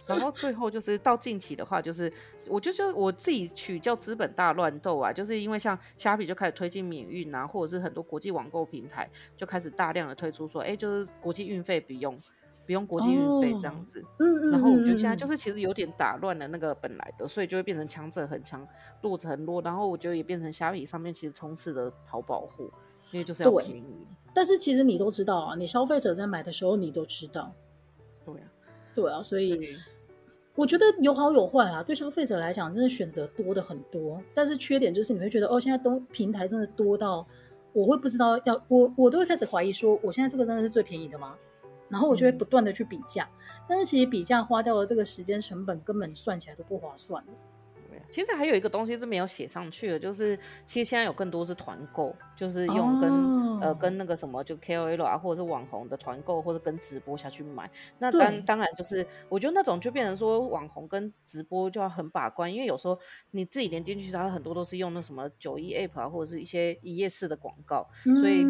[0.06, 2.12] 然后最后就是到近期的话，就是
[2.47, 12.17] 我就觉得我自己取叫资本大乱斗啊，就是因为像虾皮就开始推进免运啊，或者是很多国际网购平台就开始大量的推出说，哎，就是国际运费不用
[12.65, 14.03] 不用国际运费这样子。
[14.19, 14.51] 嗯嗯。
[14.51, 18.65] 然后我觉得现在就是其实有点打乱了那个本来的，所以就会变成强者很强，
[19.01, 19.62] 弱者很弱。
[19.62, 22.69] 然后我觉得也变成虾皮上面其实充斥着淘宝货，
[23.12, 24.08] 因为就是要便宜。
[24.34, 27.51] 但是其实你都知道啊，你消费者在买的时候你都知道。
[28.97, 29.77] 对啊，所以。
[30.60, 34.19] 我觉得有好有坏啊，对消费者来讲，真的选择多的很多。
[34.33, 37.23] 但是缺点就是你会觉得，哦，现在都平台真的多到，
[37.73, 41.36] 我会不知道要我我都会开始怀疑说，我现在这个真的是最便宜的吗？
[41.89, 47.23] 然后我就会不断的去比价，嗯、但是其实比价花掉的这个时间成本，根本算起来都不划算。
[48.10, 57.70] 其实还有一个东西是没有写上去的，就是其实现在有更多是团购，就是用跟、哦、呃跟那个什么就 KOL 啊，或者是网红的团购，或者跟直播下去买。
[58.00, 62.98] 那当当然就是我觉得那种就变成说网红跟直播就要很把关，因为有时候
[63.32, 68.43] 你自己连进去，它很多都是用那什么九一 App 啊，或者是一些一页式的广告，嗯、所以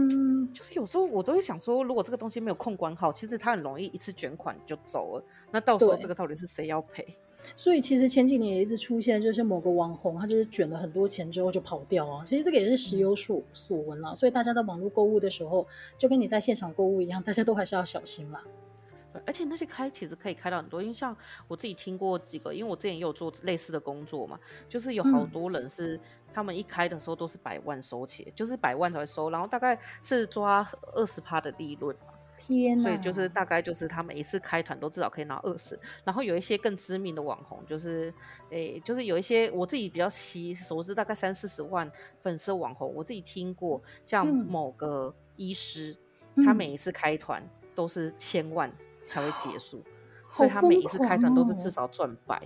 [0.54, 5.24] 就是有时候我都会想说，如果这个东西没有控管好，其实它很容易一次卷款就走了。
[5.52, 7.17] 那到时候这个到底是谁要赔？
[7.55, 12.23] 所以其实前几年也一直出现，就是某个网红，他就是卷了很多钱之后就跑掉啊。
[12.25, 14.13] 其实这个也是时有所所闻了。
[14.13, 15.65] 所以大家在网络购物的时候，
[15.97, 18.43] 就跟你在现场购物一样，大家都还是要小心啦。
[19.13, 21.15] 对，而且那些开其实可以开到很多，因为像
[21.47, 25.99] 我自己听过几个，因为我之前也有做类似的工作嘛，就是有好多人是
[26.33, 31.95] 他们一开的时候都是百万收钱，就是百万才会收，然后大概是抓二十趴的利润。
[32.38, 38.13] 天，所以就是大概就是他每一次开团都至少可以拿二十，然后有一些更知名的网红，就是
[38.50, 45.95] 诶，就是有一些我自己比较稀熟知，大概三四十万粉丝的网红，我自己听过，像某个医师，
[46.36, 47.43] 嗯、他每一次开团
[47.76, 48.71] 都是千万
[49.08, 49.91] 才会结束，嗯、
[50.32, 52.41] 所以他每一次开团都是至少赚百。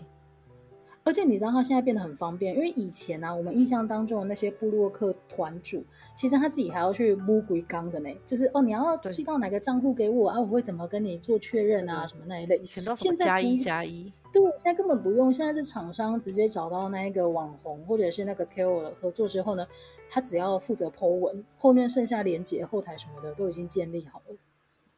[1.03, 5.83] 而且你知道他现在变得很方便，因为以前呢、啊，我们印象当中的那些部落客团主，
[6.15, 10.39] 其实他自己还要去摸鬼缸的呢，就是哦，你要寄到哪个账户给我啊？
[10.39, 12.05] 我会怎么跟你做确认啊？
[12.05, 12.57] 什么那一类。
[12.57, 19.67] 以前都是加一加一，对，现在根本不用，现在是厂商直接找到那一个网红或者是那个 KOL 合作之后呢，
[20.09, 24.35] 他只要负责 po 文，后面剩下连接后台什么的都已经建立好了。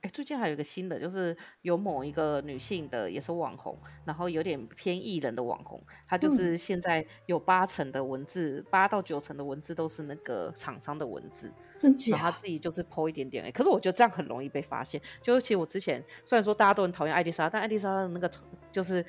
[0.04, 12.18] 哎，最近还有一个新的，就是有某一个女性的，也是网红，然后有点偏艺人的网红，她就是现在有八成的文字，八、嗯、到九成的文字都是那个厂商的文字，真假？
[12.18, 15.02] 她自己就是 po 一点点，哎，可是我觉得这样很容易被发现。
[15.22, 18.30] 就是其实我之前虽然说大家都很讨厌艾丽莎，但艾丽莎的那个
[18.70, 19.06] 就是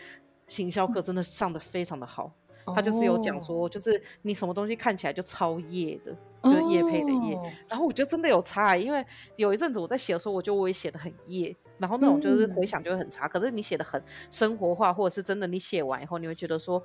[0.46, 2.26] 行销课真的上的非常的好。
[2.26, 7.35] 嗯他就是有讲说，就是你什么东西看起来就超业的，就是叶配的业。
[7.35, 7.46] Oh.
[7.68, 9.04] 然后我觉得真的有差、欸，因为
[9.37, 13.26] 有一阵子我在写的时候，我觉得我也写的很叶，然后那种就是回想就会很差。
[13.26, 16.83] 嗯、可是你写的很生活化，或者是真的你写完以后，你会觉得说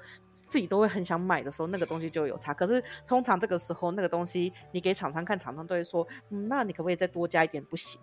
[0.47, 2.53] 自己都会很想买的时候，那个东西就有差。
[2.53, 7.63] 可是通常这个时候，那个东西你给厂商看，厂商都会说，嗯，那你可不可以再多加一点？
[7.63, 7.99] 不行。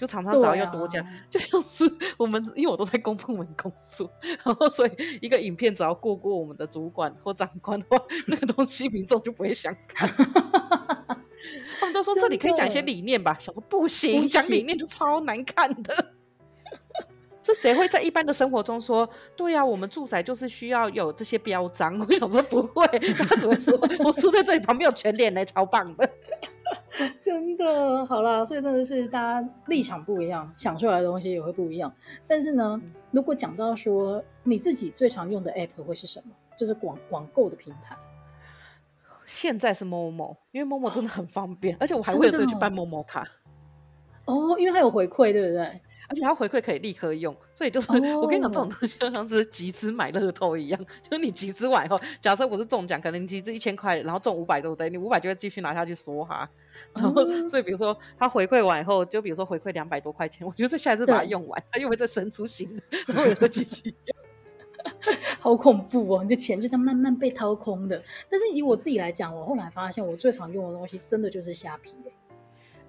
[0.00, 1.84] 就常常只要要多加，啊、就像是
[2.16, 4.10] 我们，因为我都在公部门工作，
[4.42, 10.08] 然后所以一个影片只要过过我们的主管或长官的话，那个东西民众就不会想看。
[11.78, 16.12] 他们都说这里可以讲一些理念吧，想说不行，讲理念就超难看的。
[17.42, 19.06] 这谁会在一般的生活中说？
[19.36, 21.98] 对呀、啊，我们住宅就是需要有这些标章。
[22.08, 22.86] 我想说不会，
[23.18, 26.10] 他只会说我住在这里旁边有全脸嘞，超棒的。
[27.20, 31.92] 真的好啦，所以真的是大家立场不一样，想出来的东西也会不一样。
[32.26, 36.32] 但是呢，如果讲到说你自己最常用的 app 会是什么？
[36.56, 37.96] 就是网网购的平台。
[39.24, 43.26] 现在是 Momo，因为 Momo 真的很方便， 而且我还会有这个去办 Momo 卡。
[44.26, 45.80] 哦，因为它有回馈，对不对？
[46.10, 48.24] 而且它回馈可以立刻用，所以就是、oh.
[48.24, 54.90] 我跟你讲，这种东西就像是集资买乐透一样，就是你集资完以后，假设我是中奖，可能你集资一千块，然后中五百，对不对？
[54.90, 56.50] 你五百就会继续拿下去梭哈。
[56.94, 57.48] 然后，oh.
[57.48, 64.16] 所以比如说他回馈完以后，就比如说回馈两百多块钱，我觉得下一次把它用完，他又会再生出新的，然后也会继续用。
[65.38, 66.22] 好恐怖哦！
[66.24, 68.02] 你的钱就这样慢慢被掏空的。
[68.28, 71.94] 但是以我自己来讲，我后来发现我最常用的东西，真的就是虾皮。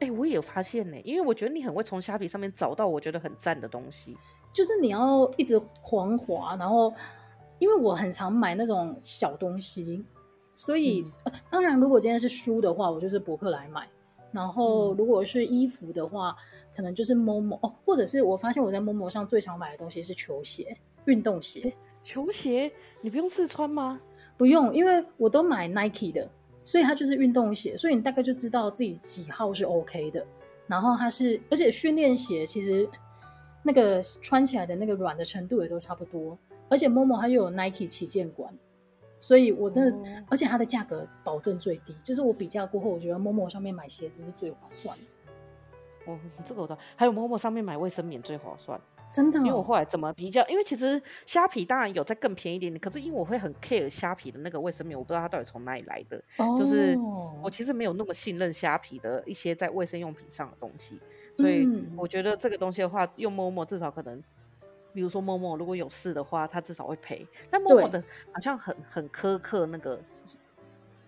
[0.01, 4.17] 哎、欸，我也有发现呢，因为我觉得你很会从虾皮上面找到我觉得很赞的东西，
[4.51, 6.91] 就是你要一直狂滑，然后
[7.59, 10.03] 因为我很常买那种小东西，
[10.55, 13.87] 所以、嗯呃、当然如果今天是书的话，我就是博客来买，
[14.31, 16.35] 然后如果是衣服的话，
[16.75, 21.71] 可能就是 Momo 哦，或者是我发现我在 Momo 上最常买的东西是球鞋、运动鞋。
[22.01, 24.01] 球鞋你不用试穿吗？
[24.35, 26.27] 不用，因为我都买 Nike 的。
[26.63, 30.25] 所以它就是运动鞋，所以你大概就知道自己几号是 OK 的。
[30.67, 32.87] 然后它是，而且训练鞋其实
[33.63, 36.37] 那个穿起来的那个软的程度也都差不多。
[36.69, 38.53] 而且 Momo 它又有 Nike 旗舰馆，
[39.19, 41.93] 所以我真的，哦、而且它的价格保证最低。
[42.01, 46.11] 就是我比较过后，我觉得 Momo 上面买鞋子是最划算的。
[46.11, 46.79] 哦，这个我知道。
[46.95, 48.79] 还有 Momo 上面买卫生棉最划算。
[49.11, 50.47] 真的、哦，因为我后来怎么比较？
[50.47, 56.17] 因为其实虾皮当然有再更便宜一点点，可是因为我会很 care 虾皮的那个卫生棉，我不知道它到底从哪里来的。
[56.37, 56.97] 哦、就是
[57.43, 60.99] 我其实没有那么信任虾皮的一些在卫生用品上的东西，
[61.35, 64.23] 所以我觉得这个东西的话，用 Momo 至少可能，
[64.93, 67.27] 比如说 Momo 如果有事的话，它至少会赔。
[67.49, 69.99] 但 Momo 的好像很很苛刻那个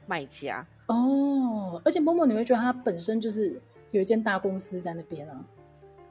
[0.06, 3.62] 卖家哦，而且 Momo 你会觉得它本身就是
[3.92, 5.46] 有一间大公司在那边啊。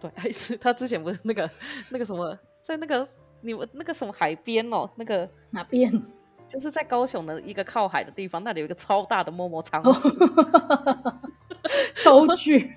[0.03, 1.49] 对，还是他之前不是那个
[1.91, 3.07] 那个什么，在那个
[3.41, 5.91] 你们那个什么海边哦，那个哪边？
[6.49, 10.11] 就是在高雄的一个靠海的地方，那里有一个超大的 Momo 仓鼠，
[11.95, 12.77] 超巨。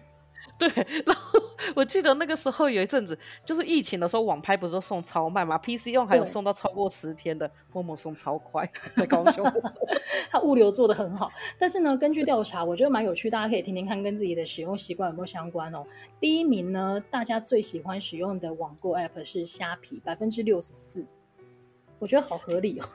[0.59, 0.69] 对，
[1.05, 1.39] 然后
[1.75, 9.45] 我记得那个时候有一阵子，就是疫情的时候，网拍不是都送超慢嘛？PC 用还有送到超过十天的，Momo 送超快，在高雄，
[10.31, 11.29] 它物流做的很好。
[11.57, 15.85] 但是呢，根据调查，我觉得蛮有趣，大家可以听听看，跟自己的使用习惯有没有相关哦。
[16.21, 21.05] 第一名呢，大家最喜欢使用的网购 App 是虾皮，百分之六十四，
[21.99, 22.87] 我觉得好合理哦。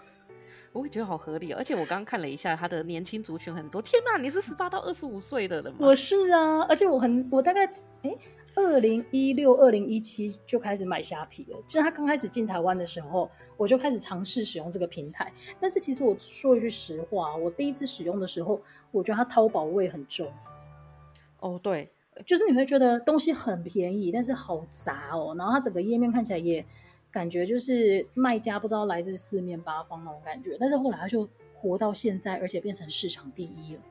[0.72, 3.82] 我会觉得好合理，而且我刚刚看了一下，他的年轻族群很多。
[3.82, 5.78] 天哪，你是十八到二十五岁的人吗？
[5.80, 7.66] 我是啊，而且我很，我大概
[8.02, 8.16] 哎，
[8.54, 11.58] 二零一六、二零一七就开始买虾皮了。
[11.66, 15.32] 就是他刚开始进台湾的时候，我就开始尝试使用这个平台。
[15.58, 18.60] 但是其实我说一句实话，我第一次使用的时候，
[18.92, 20.32] 我觉得它淘宝味很重。
[21.40, 21.90] 哦，对，
[22.24, 25.34] 就是你会觉得东西很便宜，但是好杂哦。
[25.36, 26.64] 然后它整个页面看起来也。
[27.12, 33.82] 感觉就是卖家不知道来自四面八方那种感觉，但是后来他就活到现在，而且变成市场第一了。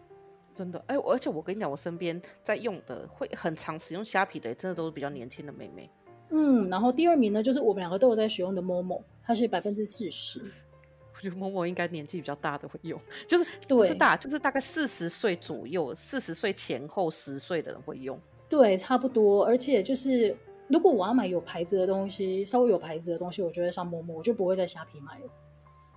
[0.55, 5.89] 真的，哎、欸，而且我跟你讲，我身边在用的会很常使用虾皮的，真的都是比较年轻的妹妹。
[6.29, 10.39] 嗯，然后第二名呢，就是我们两个都有在使用的 Momo，它是百分之四十。
[11.13, 18.19] 我觉得 Momo 应该年纪比较大的会用，就是不是大，就是大概四十岁左右，四十岁前后十岁的人会用。
[18.47, 20.35] 对，差不多，而且就是。
[20.69, 25.25] 如果我要买有牌子的东西，稍微有牌子的东西，我就会上 Momo，我就不会在虾皮买了。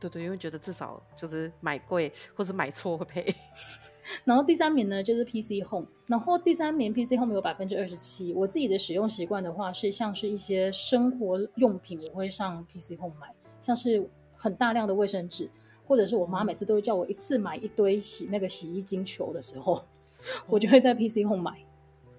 [0.01, 3.35] 对对，因为觉得至少就是买贵或者买错会赔。
[4.25, 8.33] 然后第三名呢，就是 PC Home，然后第三名 PC Home 有百分之二十七。
[8.33, 15.49] 我自己的使用习惯的话，是像是一些生活用品，我会上 PC Home 买，像是很大量的卫生纸，
[15.87, 19.85] 或者是我妈每次都会叫我一次买一堆洗那个洗衣精球的时候，
[20.49, 21.65] 我就会在 PC Home 买。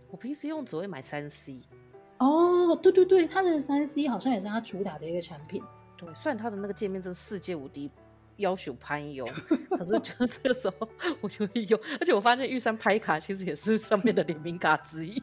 [0.10, 1.60] 我 PC Home 只会买三 C。
[2.24, 5.62] 哦，对对对，它的三 C 好像也是它主打的一个产品。
[5.98, 7.90] 对，虽然它的那个界面真世界无敌，
[8.38, 9.28] 要求攀游，
[9.70, 10.88] 可是就这个时候
[11.22, 11.80] 我就会用。
[12.00, 15.22] 而且我发现玉山拍卡其实也是上面的联名卡之一，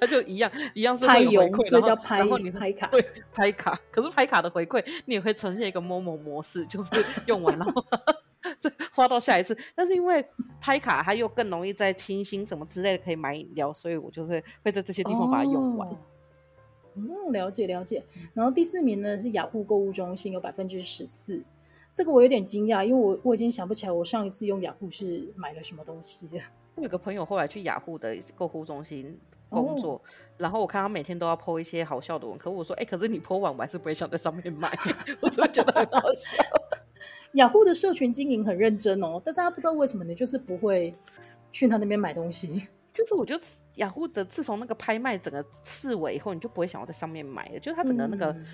[0.00, 3.78] 它就一样一样是会有回馈，所以叫拍，然后你拍卡， 对，拍卡。
[3.90, 6.90] 可是拍卡的回馈，你也会呈现一个 Momo 模式，就是
[7.26, 7.84] 用完然后
[8.58, 9.56] 这花到下一次。
[9.74, 10.24] 但是因为
[10.60, 15.88] 拍卡它又更容易在清新什么之类的可以买饮料，所以我就是会在这些地方把它用完。
[15.88, 15.96] 哦
[16.98, 18.02] 嗯，了解了解。
[18.34, 21.42] 然后第四名呢是雅虎购物中心，有百分之十四。
[21.94, 26.28] 这个我有点惊讶，因为我我已经想不起来我上一次用雅虎是买了什么东西。
[26.76, 30.00] 我有个朋友后来去雅虎的购物中心工作，哦、
[30.36, 34.70] 然后我看他每天都要 po 一些好笑的文，可我说，哎，可是你 po 完我还是不会想在上面买，
[35.20, 36.44] 我怎么觉得很好笑。
[37.34, 40.94] 雅虎的社群经营很认真哦，但是他不知道为什么你就是不会
[41.50, 42.68] 去他那边买东西。
[42.98, 43.40] 就是我觉得
[43.76, 47.60] 雅虎的自从那个拍卖整个式微以后，你就不会想要在上面买了。
[47.60, 48.44] 就是它整个那个、嗯、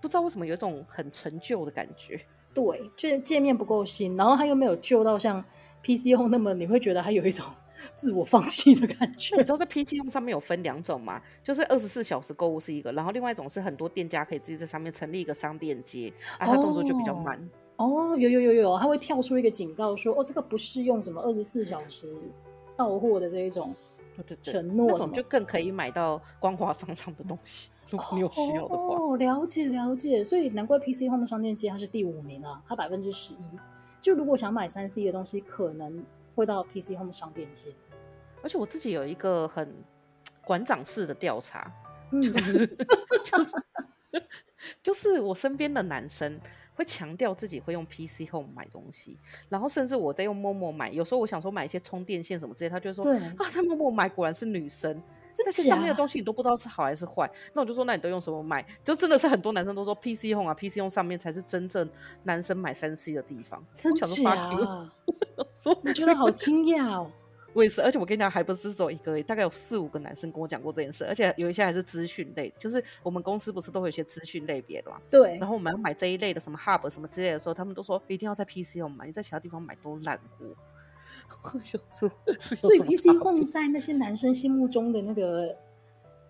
[0.00, 2.20] 不知道为什么有一种很陈旧的感觉。
[2.52, 5.40] 对，就是界面不够新，然后它又没有旧到像
[5.84, 7.46] PC Home 那么你会觉得它有一种
[7.94, 9.36] 自我放弃的感觉。
[9.36, 11.22] 你知道在 PC Home 上面有分两种吗？
[11.44, 17.38] 就是二十四小时购物是一个，然后另外一种是很多店家可以自己在上面成立一个商店街，啊，它动作就比较慢。
[17.76, 22.12] 哦，哦有有有有，它会跳出一个警告说，哦，这个不适用什么二十四小时。
[22.76, 23.74] 到货的这一种
[24.42, 27.70] 承诺，那种就更可以买到光华商场的东西。
[27.88, 30.22] 如果你有需要的话，哦，了解了解。
[30.22, 33.58] 所以难怪 PC Home 商店街它是第五名啊，它百分之十一。
[34.00, 37.70] 就如果想买三 C 的东西，可能会到 PC Home 商店街。
[38.42, 39.72] 而且我自己有一个很
[40.44, 41.72] 馆长式的调查，
[42.12, 42.66] 就是
[43.24, 43.52] 就是
[44.82, 46.40] 就是我身边的男生。
[46.76, 57.30] 会强调自己会用 PC Home 买东西，然后甚至我在用 Momo 买，有时候我想说买一些充电线什么之类，他就说啊，在 Momo 买果然是女生，这些上面的东西你都不知道是好还是坏。
[57.54, 58.64] 那我就说，那你都用什么买？
[58.84, 61.88] 就真的是很多男生都说 PC Home 啊，PC Home 上面才是真正
[62.24, 63.64] 男生买三 C 的地方。
[63.74, 64.06] 真假？
[65.52, 67.10] 说你觉得好惊讶哦。
[67.56, 74.98] 我也是，而且我跟你讲，还不是只有一个，大概有四五个男生跟我讲过这件事，而且有一些还是资讯类，就是我们公司不是都会有一些资讯类别的嘛？
[75.10, 75.38] 对。
[75.38, 80.46] 然后我们要买这一类的什么 Hub 什么之类的时候，他们都说一定要在 PC Home 买，你在其他地方买都烂货。
[82.38, 85.56] 所以 PC Home 在那些男生心目中的那个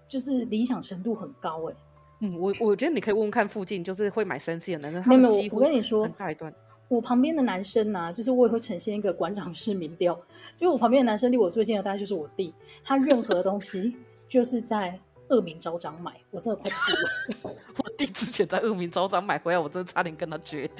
[0.06, 1.76] 就是理想程度很高哎、欸。
[2.20, 6.54] 嗯，我我觉得你可以问问看附近就是会买三 C 的男生，他们几乎我跟你说，很大一段。
[6.88, 10.18] 我旁边的男生啊，就是我也会呈现一个馆长式民调，
[10.56, 13.96] 就我旁边的男生离我最近的大概就是我弟，他任何东西
[14.28, 17.56] 就是在恶名昭彰买，我真的快吐了。
[17.76, 20.70] 我弟之前在恶名昭彰买回来，我真的差点跟他决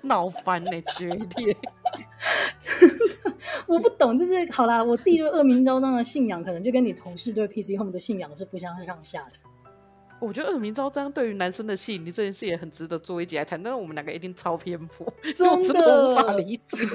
[0.00, 1.56] 闹翻呢，决裂。
[2.58, 3.36] 真的，
[3.66, 9.32] 我不懂，就是好啦，我弟对恶名昭彰的信仰，可能就跟你同事对 PC Home 的信仰是不相上下的。
[10.22, 16.86] 我觉得恶名昭彰对于男生的吸引力这件事也很值得做一集来谈，但是我们两个一定超偏颇，真的，我真的无法理解。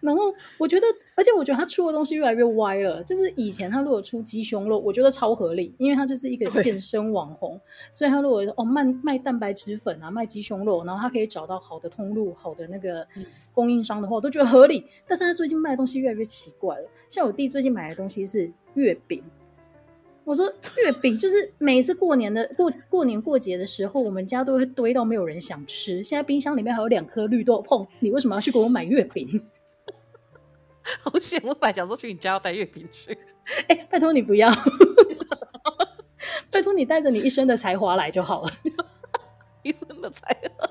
[0.00, 3.04] 然后我觉得，而且我觉得他出的东西越来越歪了。
[3.04, 7.60] 就是以前他如果出鸡胸肉，我觉得超合理，因为他就是一个健身网红，
[7.92, 13.06] 所以他如果哦卖卖蛋白质粉啊，卖鸡胸肉，然后他可以找到好的通路、好的那个
[13.52, 14.86] 供应商的话，我都觉得合理。
[15.06, 19.22] 但是他最近卖的东西越来越奇怪了，像我弟最近买的东西是月饼。
[20.30, 20.46] 我说
[20.84, 26.04] 月饼就是每次过年的过过年过节的时候，我们家都会堆到没有人想吃。
[26.04, 29.44] 现在冰箱里面还有两颗绿豆碰，你为什么要去给我买月饼？
[31.02, 31.42] 好险！
[31.44, 33.12] 我，本来想说去你家要带月饼去。
[33.66, 34.48] 哎、欸，拜托你不要，
[36.48, 38.50] 拜托你带着你一身的才华来就好了，
[39.64, 40.70] 一身的才华。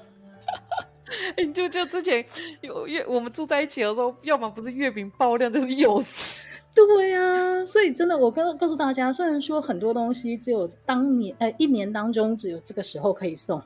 [1.36, 2.26] 你就就之前
[2.62, 6.46] 有月，我们住在一起的时候，要么不是月饼爆量，就是柚子。
[6.76, 13.62] 对呀、所以真的，我告告诉大家，虽然说很多东西只有当年呃一年当中只有这个时候可以送，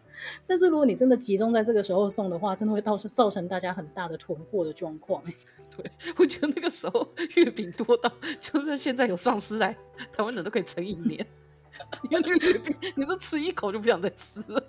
[0.47, 5.21] 但是如果你真的集中在这个时候送的话，真的会造成造成大家很大的囤货的状况。
[5.77, 9.77] 对，我觉得那个时候月饼多到，就算现在有丧尸来，
[10.11, 11.23] 台湾人都可以撑一年。
[12.09, 14.63] 因为那个月饼，你这吃一口就不想再吃了。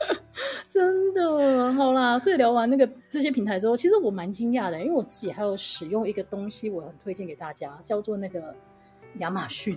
[0.66, 8.54] 真的好啦，所以聊完那个这些平台之后，其实我蛮惊讶的，因为我自己还有使用一个东西，我很推荐给大家，叫做那个
[9.18, 9.76] 亚马逊。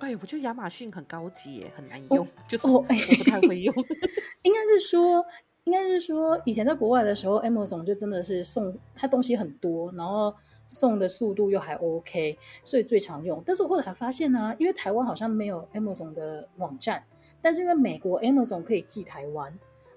[0.00, 3.74] 哎，我觉得亚马逊很高级耶，很难用， 哦、就是我不太会用。
[4.42, 5.24] 应该是说，
[5.64, 10.34] 应该是说，以前在国外的时候，Amazon 就真的是送它东西很多，然后
[10.68, 13.42] 送的速度又还 OK，所以最常用。
[13.46, 17.02] 但是我后来还发现呢、啊，因为台湾好像没有 Amazon 的网站。
[17.40, 19.52] 但是因为美国 Amazon 可以寄台湾，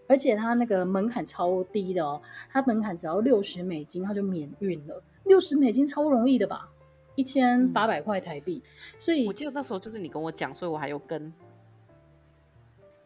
[0.07, 5.03] 而且它那个门槛超低的哦，它门槛只要六十美金，它就免运了。
[5.25, 6.69] 六十美金超容易的吧？
[7.15, 8.61] 一千八百块台币。
[8.63, 8.69] 嗯，
[8.99, 11.31] 所以我记得那时候就是你跟我讲，所以我还有跟。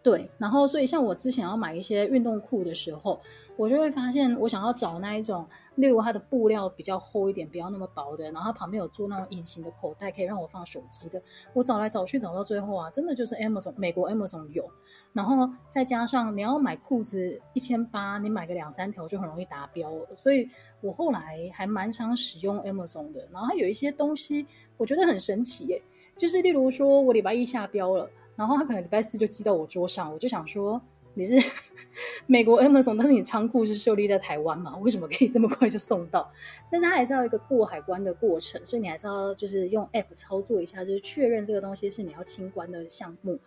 [0.05, 3.19] 对，然后所以像我之前要买一些运动裤的时候，
[3.57, 5.43] 我就会发现我想要找那一种，
[5.77, 11.19] 例如它的布料比较厚一点，不要那么薄的，然后它旁边有做那种隐形的口袋，可以让我放手机的。
[11.53, 14.69] 我找来找去找到最后啊，真的就是 Amazon 美国 Amazon 有，
[15.11, 20.07] 然后再加上你要买裤子一千八，你买个两三条就很容易达标了。
[20.15, 20.47] 所以
[20.81, 24.45] 我后来还蛮常使用 Amazon 的，然后它有一些东西
[24.77, 25.81] 我觉得很神奇耶，
[26.15, 28.07] 就是例如说我礼拜一下标了。
[28.35, 30.81] 然后他可能礼拜四就寄到我桌上，我就想说
[31.13, 31.35] 你是
[32.27, 34.75] 美国 Amazon，但是你仓库是设立在台湾嘛？
[34.77, 36.29] 为什么可以这么快就送到？
[36.69, 43.39] 但是它还是要一个过海关的过程，所以你还是要就是用 App 操作一下，就是确认这个东西是你要清关的项目。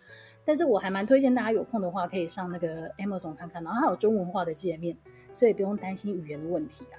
[0.43, 4.97] 但是我还蛮推荐大家有空的话可以上那个 Amazon 看看，然后它有中文化的界面，
[5.31, 6.97] 所以不用担心语言的问题啊。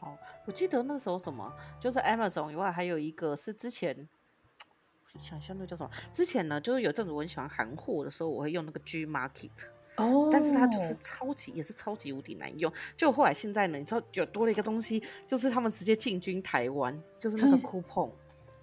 [0.00, 4.08] 好，我记得那时候什么，就是 Amazon 以外还有一个是之前。
[5.18, 5.90] 想象那个叫什么？
[6.12, 9.50] 之前呢，就是有阵子我很喜欢韩货的时候，我会用那个 G Market
[9.96, 10.28] 哦，oh.
[10.30, 12.72] 但是它就是超级也是超级无敌难用。
[12.96, 18.10] 就后来现在呢，你知道有多了一个东西，就是他们直接进军台湾，就是那个 Coupon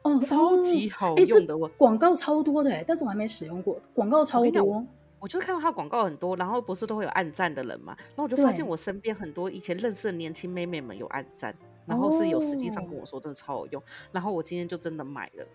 [0.04, 1.58] 哦，超级好用的。
[1.58, 3.82] 我广告超多的，但是我还没使用过。
[3.94, 4.86] 广告超多，我，
[5.20, 11.54] 我就看到它广告很多，然后不是都会有暗赞的人嘛，然后我就发现我身边很多以前认识的年轻妹妹们有暗赞，
[11.86, 13.82] 然后是有实际上跟我说真的超好用，
[14.12, 15.46] 然后我今天就真的买了。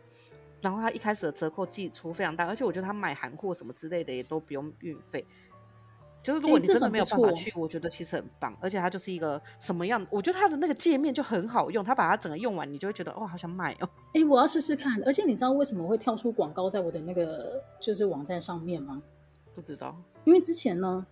[0.61, 5.27] 然后他一开始的折扣寄出非常大，而且我觉得他买韩货什么之类的也都不用运费。
[6.23, 8.55] 就是如果你真的没有办法去，我觉得其实很棒。
[8.61, 10.07] 而且它就是一个什么样？
[10.11, 13.89] 我觉得它的那个界面就很好用，它把它整个用完，你就会觉得哇，好想买哦。
[14.13, 15.03] 哎，我要试试看。
[15.07, 19.03] 而且你知道为什么会跳出广告在我的那个就是网站上面吗？
[19.55, 21.07] 不知道，因为之前呢。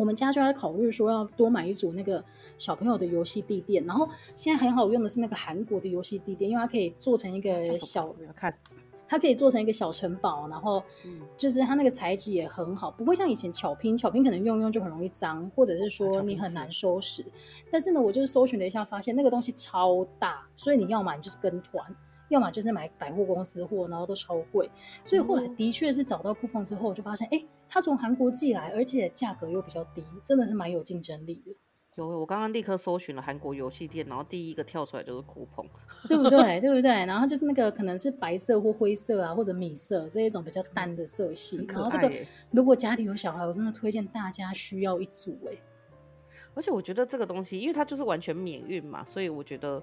[0.00, 2.24] 我们家就在考虑说要多买一组那个
[2.56, 8.54] 小朋友的游戏地垫，然后现在很好用的是那个韩国的游戏地垫，因为它可以做成一个小，看，
[9.06, 10.82] 它可以做成一个小城堡，然后
[11.36, 17.22] 就是它那个材质也很好，不会像以前巧拼，巧拼可能用用就很容易脏，或者是说你很难收拾。
[17.70, 21.84] 但是呢，我就是搜寻了一下，发现那个东西超大，所以你要买就是跟团。
[22.30, 24.70] 要么就是买百货公司货，然后都超贵，
[25.04, 31.54] 所以后来的确是找到 coupon 之后，我就发现，哎、欸，它从韩国寄来，而且价格又比较低，真的是蛮有竞争力的。
[31.94, 35.64] 有，我刚刚立刻搜寻了韩国游戏店，然后第一个跳出来就是酷澎，
[36.08, 36.58] 对不对？
[36.60, 36.90] 对不对？
[36.90, 41.64] 然后就是那个可能是白色或灰色啊，或者米色这一种比较淡的色系。
[41.68, 42.12] 然后这个
[42.50, 45.56] 如果家里有小孩，我真的推荐大家需要一组哎。
[46.54, 49.80] 而且我觉得这个东西，因为它就是完全免运嘛，所以我觉得。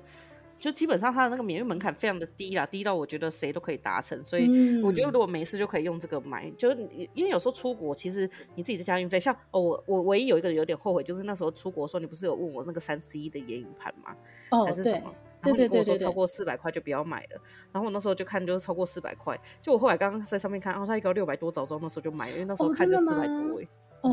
[0.57, 6.77] 就基本上它的那个免运门槛非常的低啦，低到我觉得谁都可以达成，所以我觉得如果没事就可以用这个买，嗯、就是
[7.13, 14.15] 因为有时候出国其实你自己在加运费，像哦我我唯一有一个有点后悔，就是那时候出国的时候你不是有问我那个三 C 的眼影盘吗？
[14.51, 15.13] 哦，还是什么？
[15.41, 17.41] 然后你跟我说超过四百块就不要买了，
[17.71, 23.67] 然后我那时候就看就是超过四百块，就我后来刚刚在上面看，哦它一个六百多，早知道那时候就买了，因为那时候看就四百多哎。
[24.01, 24.09] 哦，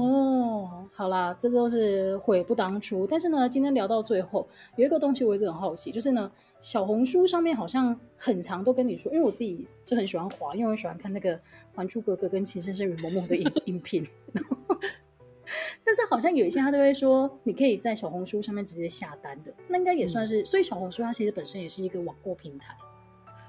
[0.92, 3.06] 好啦，这都是悔不当初。
[3.06, 4.46] 但是呢，今天聊到最后，
[4.76, 6.30] 有一个东西我一直很好奇，就是呢，
[6.60, 11.36] 小红书上面好像很常都跟你说，因为我自己就很喜欢滑，因为我喜欢看那个
[11.74, 14.04] 《还珠格格》跟《情深深雨蒙蒙》的影 影片。
[15.84, 20.42] 但是好像有一些他都会说，你可以在小红书上面直接下单的，那应该也算是。
[20.42, 22.74] 嗯、所以小红书它其实本身也是一个网购平台。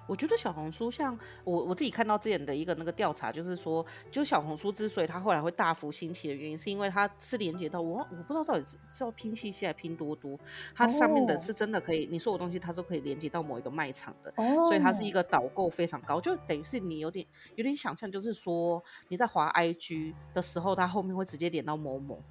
[0.07, 10.39] 我觉得小红书像我我自己看到之前的一个那个调查，就是说，就小红书之所以它后来会大幅兴起的原因，是因为它是连接到我我不知道到底是是要拼夕夕还是拼多多，
[10.75, 14.31] 它上面的是真的可以，你说我东西它是可以连接到某一个卖场的，
[14.65, 17.25] 所以它是一个导购非常高，就等于是你有点
[17.55, 22.21] 有点想象，就是说你在滑 IG 的时候，它后面会直接连到某某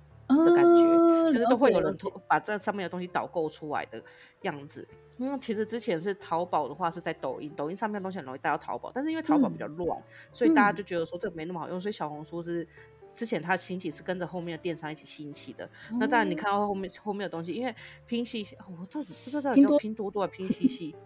[0.43, 4.03] 的感觉，就是都会有人偷把这上面的东西导购出来的
[4.43, 4.87] 样子。
[5.18, 12.66] 因为其实之前是淘宝的话是在抖音，抖音上面的东西很容易带到淘宝，但是因为淘宝比较乱，嗯、所以大家就觉得说这个没那么好用，嗯、所以小红书是
[13.12, 15.64] 之前它的兴起是跟着后面的电商一起兴起的。
[15.93, 17.72] 嗯、那当然你看到后面后面的东西，因为
[18.07, 20.97] 拼夕夕，我到底不知道叫拼多多还拼夕夕，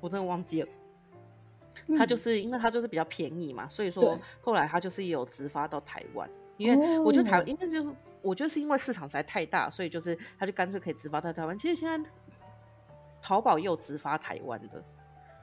[0.00, 0.68] 我真的忘记了。
[1.96, 11.56] 它就是因为它就是比较便宜嘛，所以说后来它就是有直发到台湾，因为我觉得台湾，因为就我觉得是因为市场实在太大，所以就是他就干脆可以直发到台湾。
[11.56, 12.10] 其实现在。
[13.26, 14.84] 淘宝也有直发台湾的，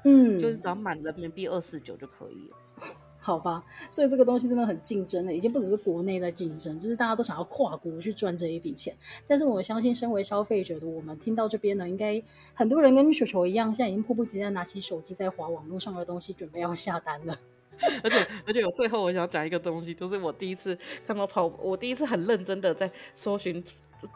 [0.04, 2.58] 嗯，就是只要满人民币二四九就可以了，
[3.18, 3.66] 好吧？
[3.90, 8.96] 所以这个东西真的很竞争的，已经不只是国内在竞争，就是大家都想要跨国去赚这一笔钱。
[9.28, 12.22] 但是我相信，身为消费者的我们，听到这边呢，应该
[12.54, 17.36] 很多人跟雪球一样，现在已经迫不及待拿起手机在划网络上的东西，准备要下单了。
[18.04, 23.64] 而且，而且我最后我想讲一个东西，就是我第一次看到跑，我第一次很认真的在搜寻。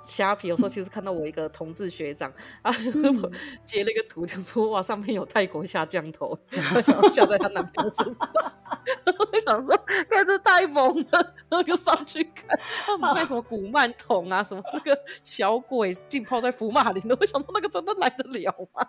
[0.01, 2.27] 虾皮有时候其实看到我一个同志学长
[2.63, 2.73] 啊，
[3.21, 3.31] 我
[3.63, 6.35] 截了一个图，就说哇，上面有泰国下降头，
[6.75, 8.27] 我想要下在他男朋友身上。
[9.31, 9.77] 我想说，
[10.09, 18.87] 看这太猛了，然后就上去看，他们卖什么古曼童啊，什么那个小鬼浸泡在福马林的，我想说那个真的来得了吗？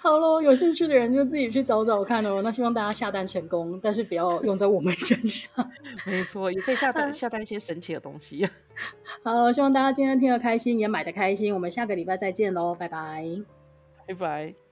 [0.00, 2.40] 好 喽，有兴趣的人就自己去找找看哦。
[2.42, 5.48] 那希望大家下单成功，但是不要用在我们身上。
[6.06, 8.48] 没错，也可以下单下单一些神奇的东西。
[9.22, 11.52] 好，希望大家今天听得开心，也买的开心。
[11.52, 13.24] 我们下个礼拜再见喽，拜拜，
[14.06, 14.63] 拜拜。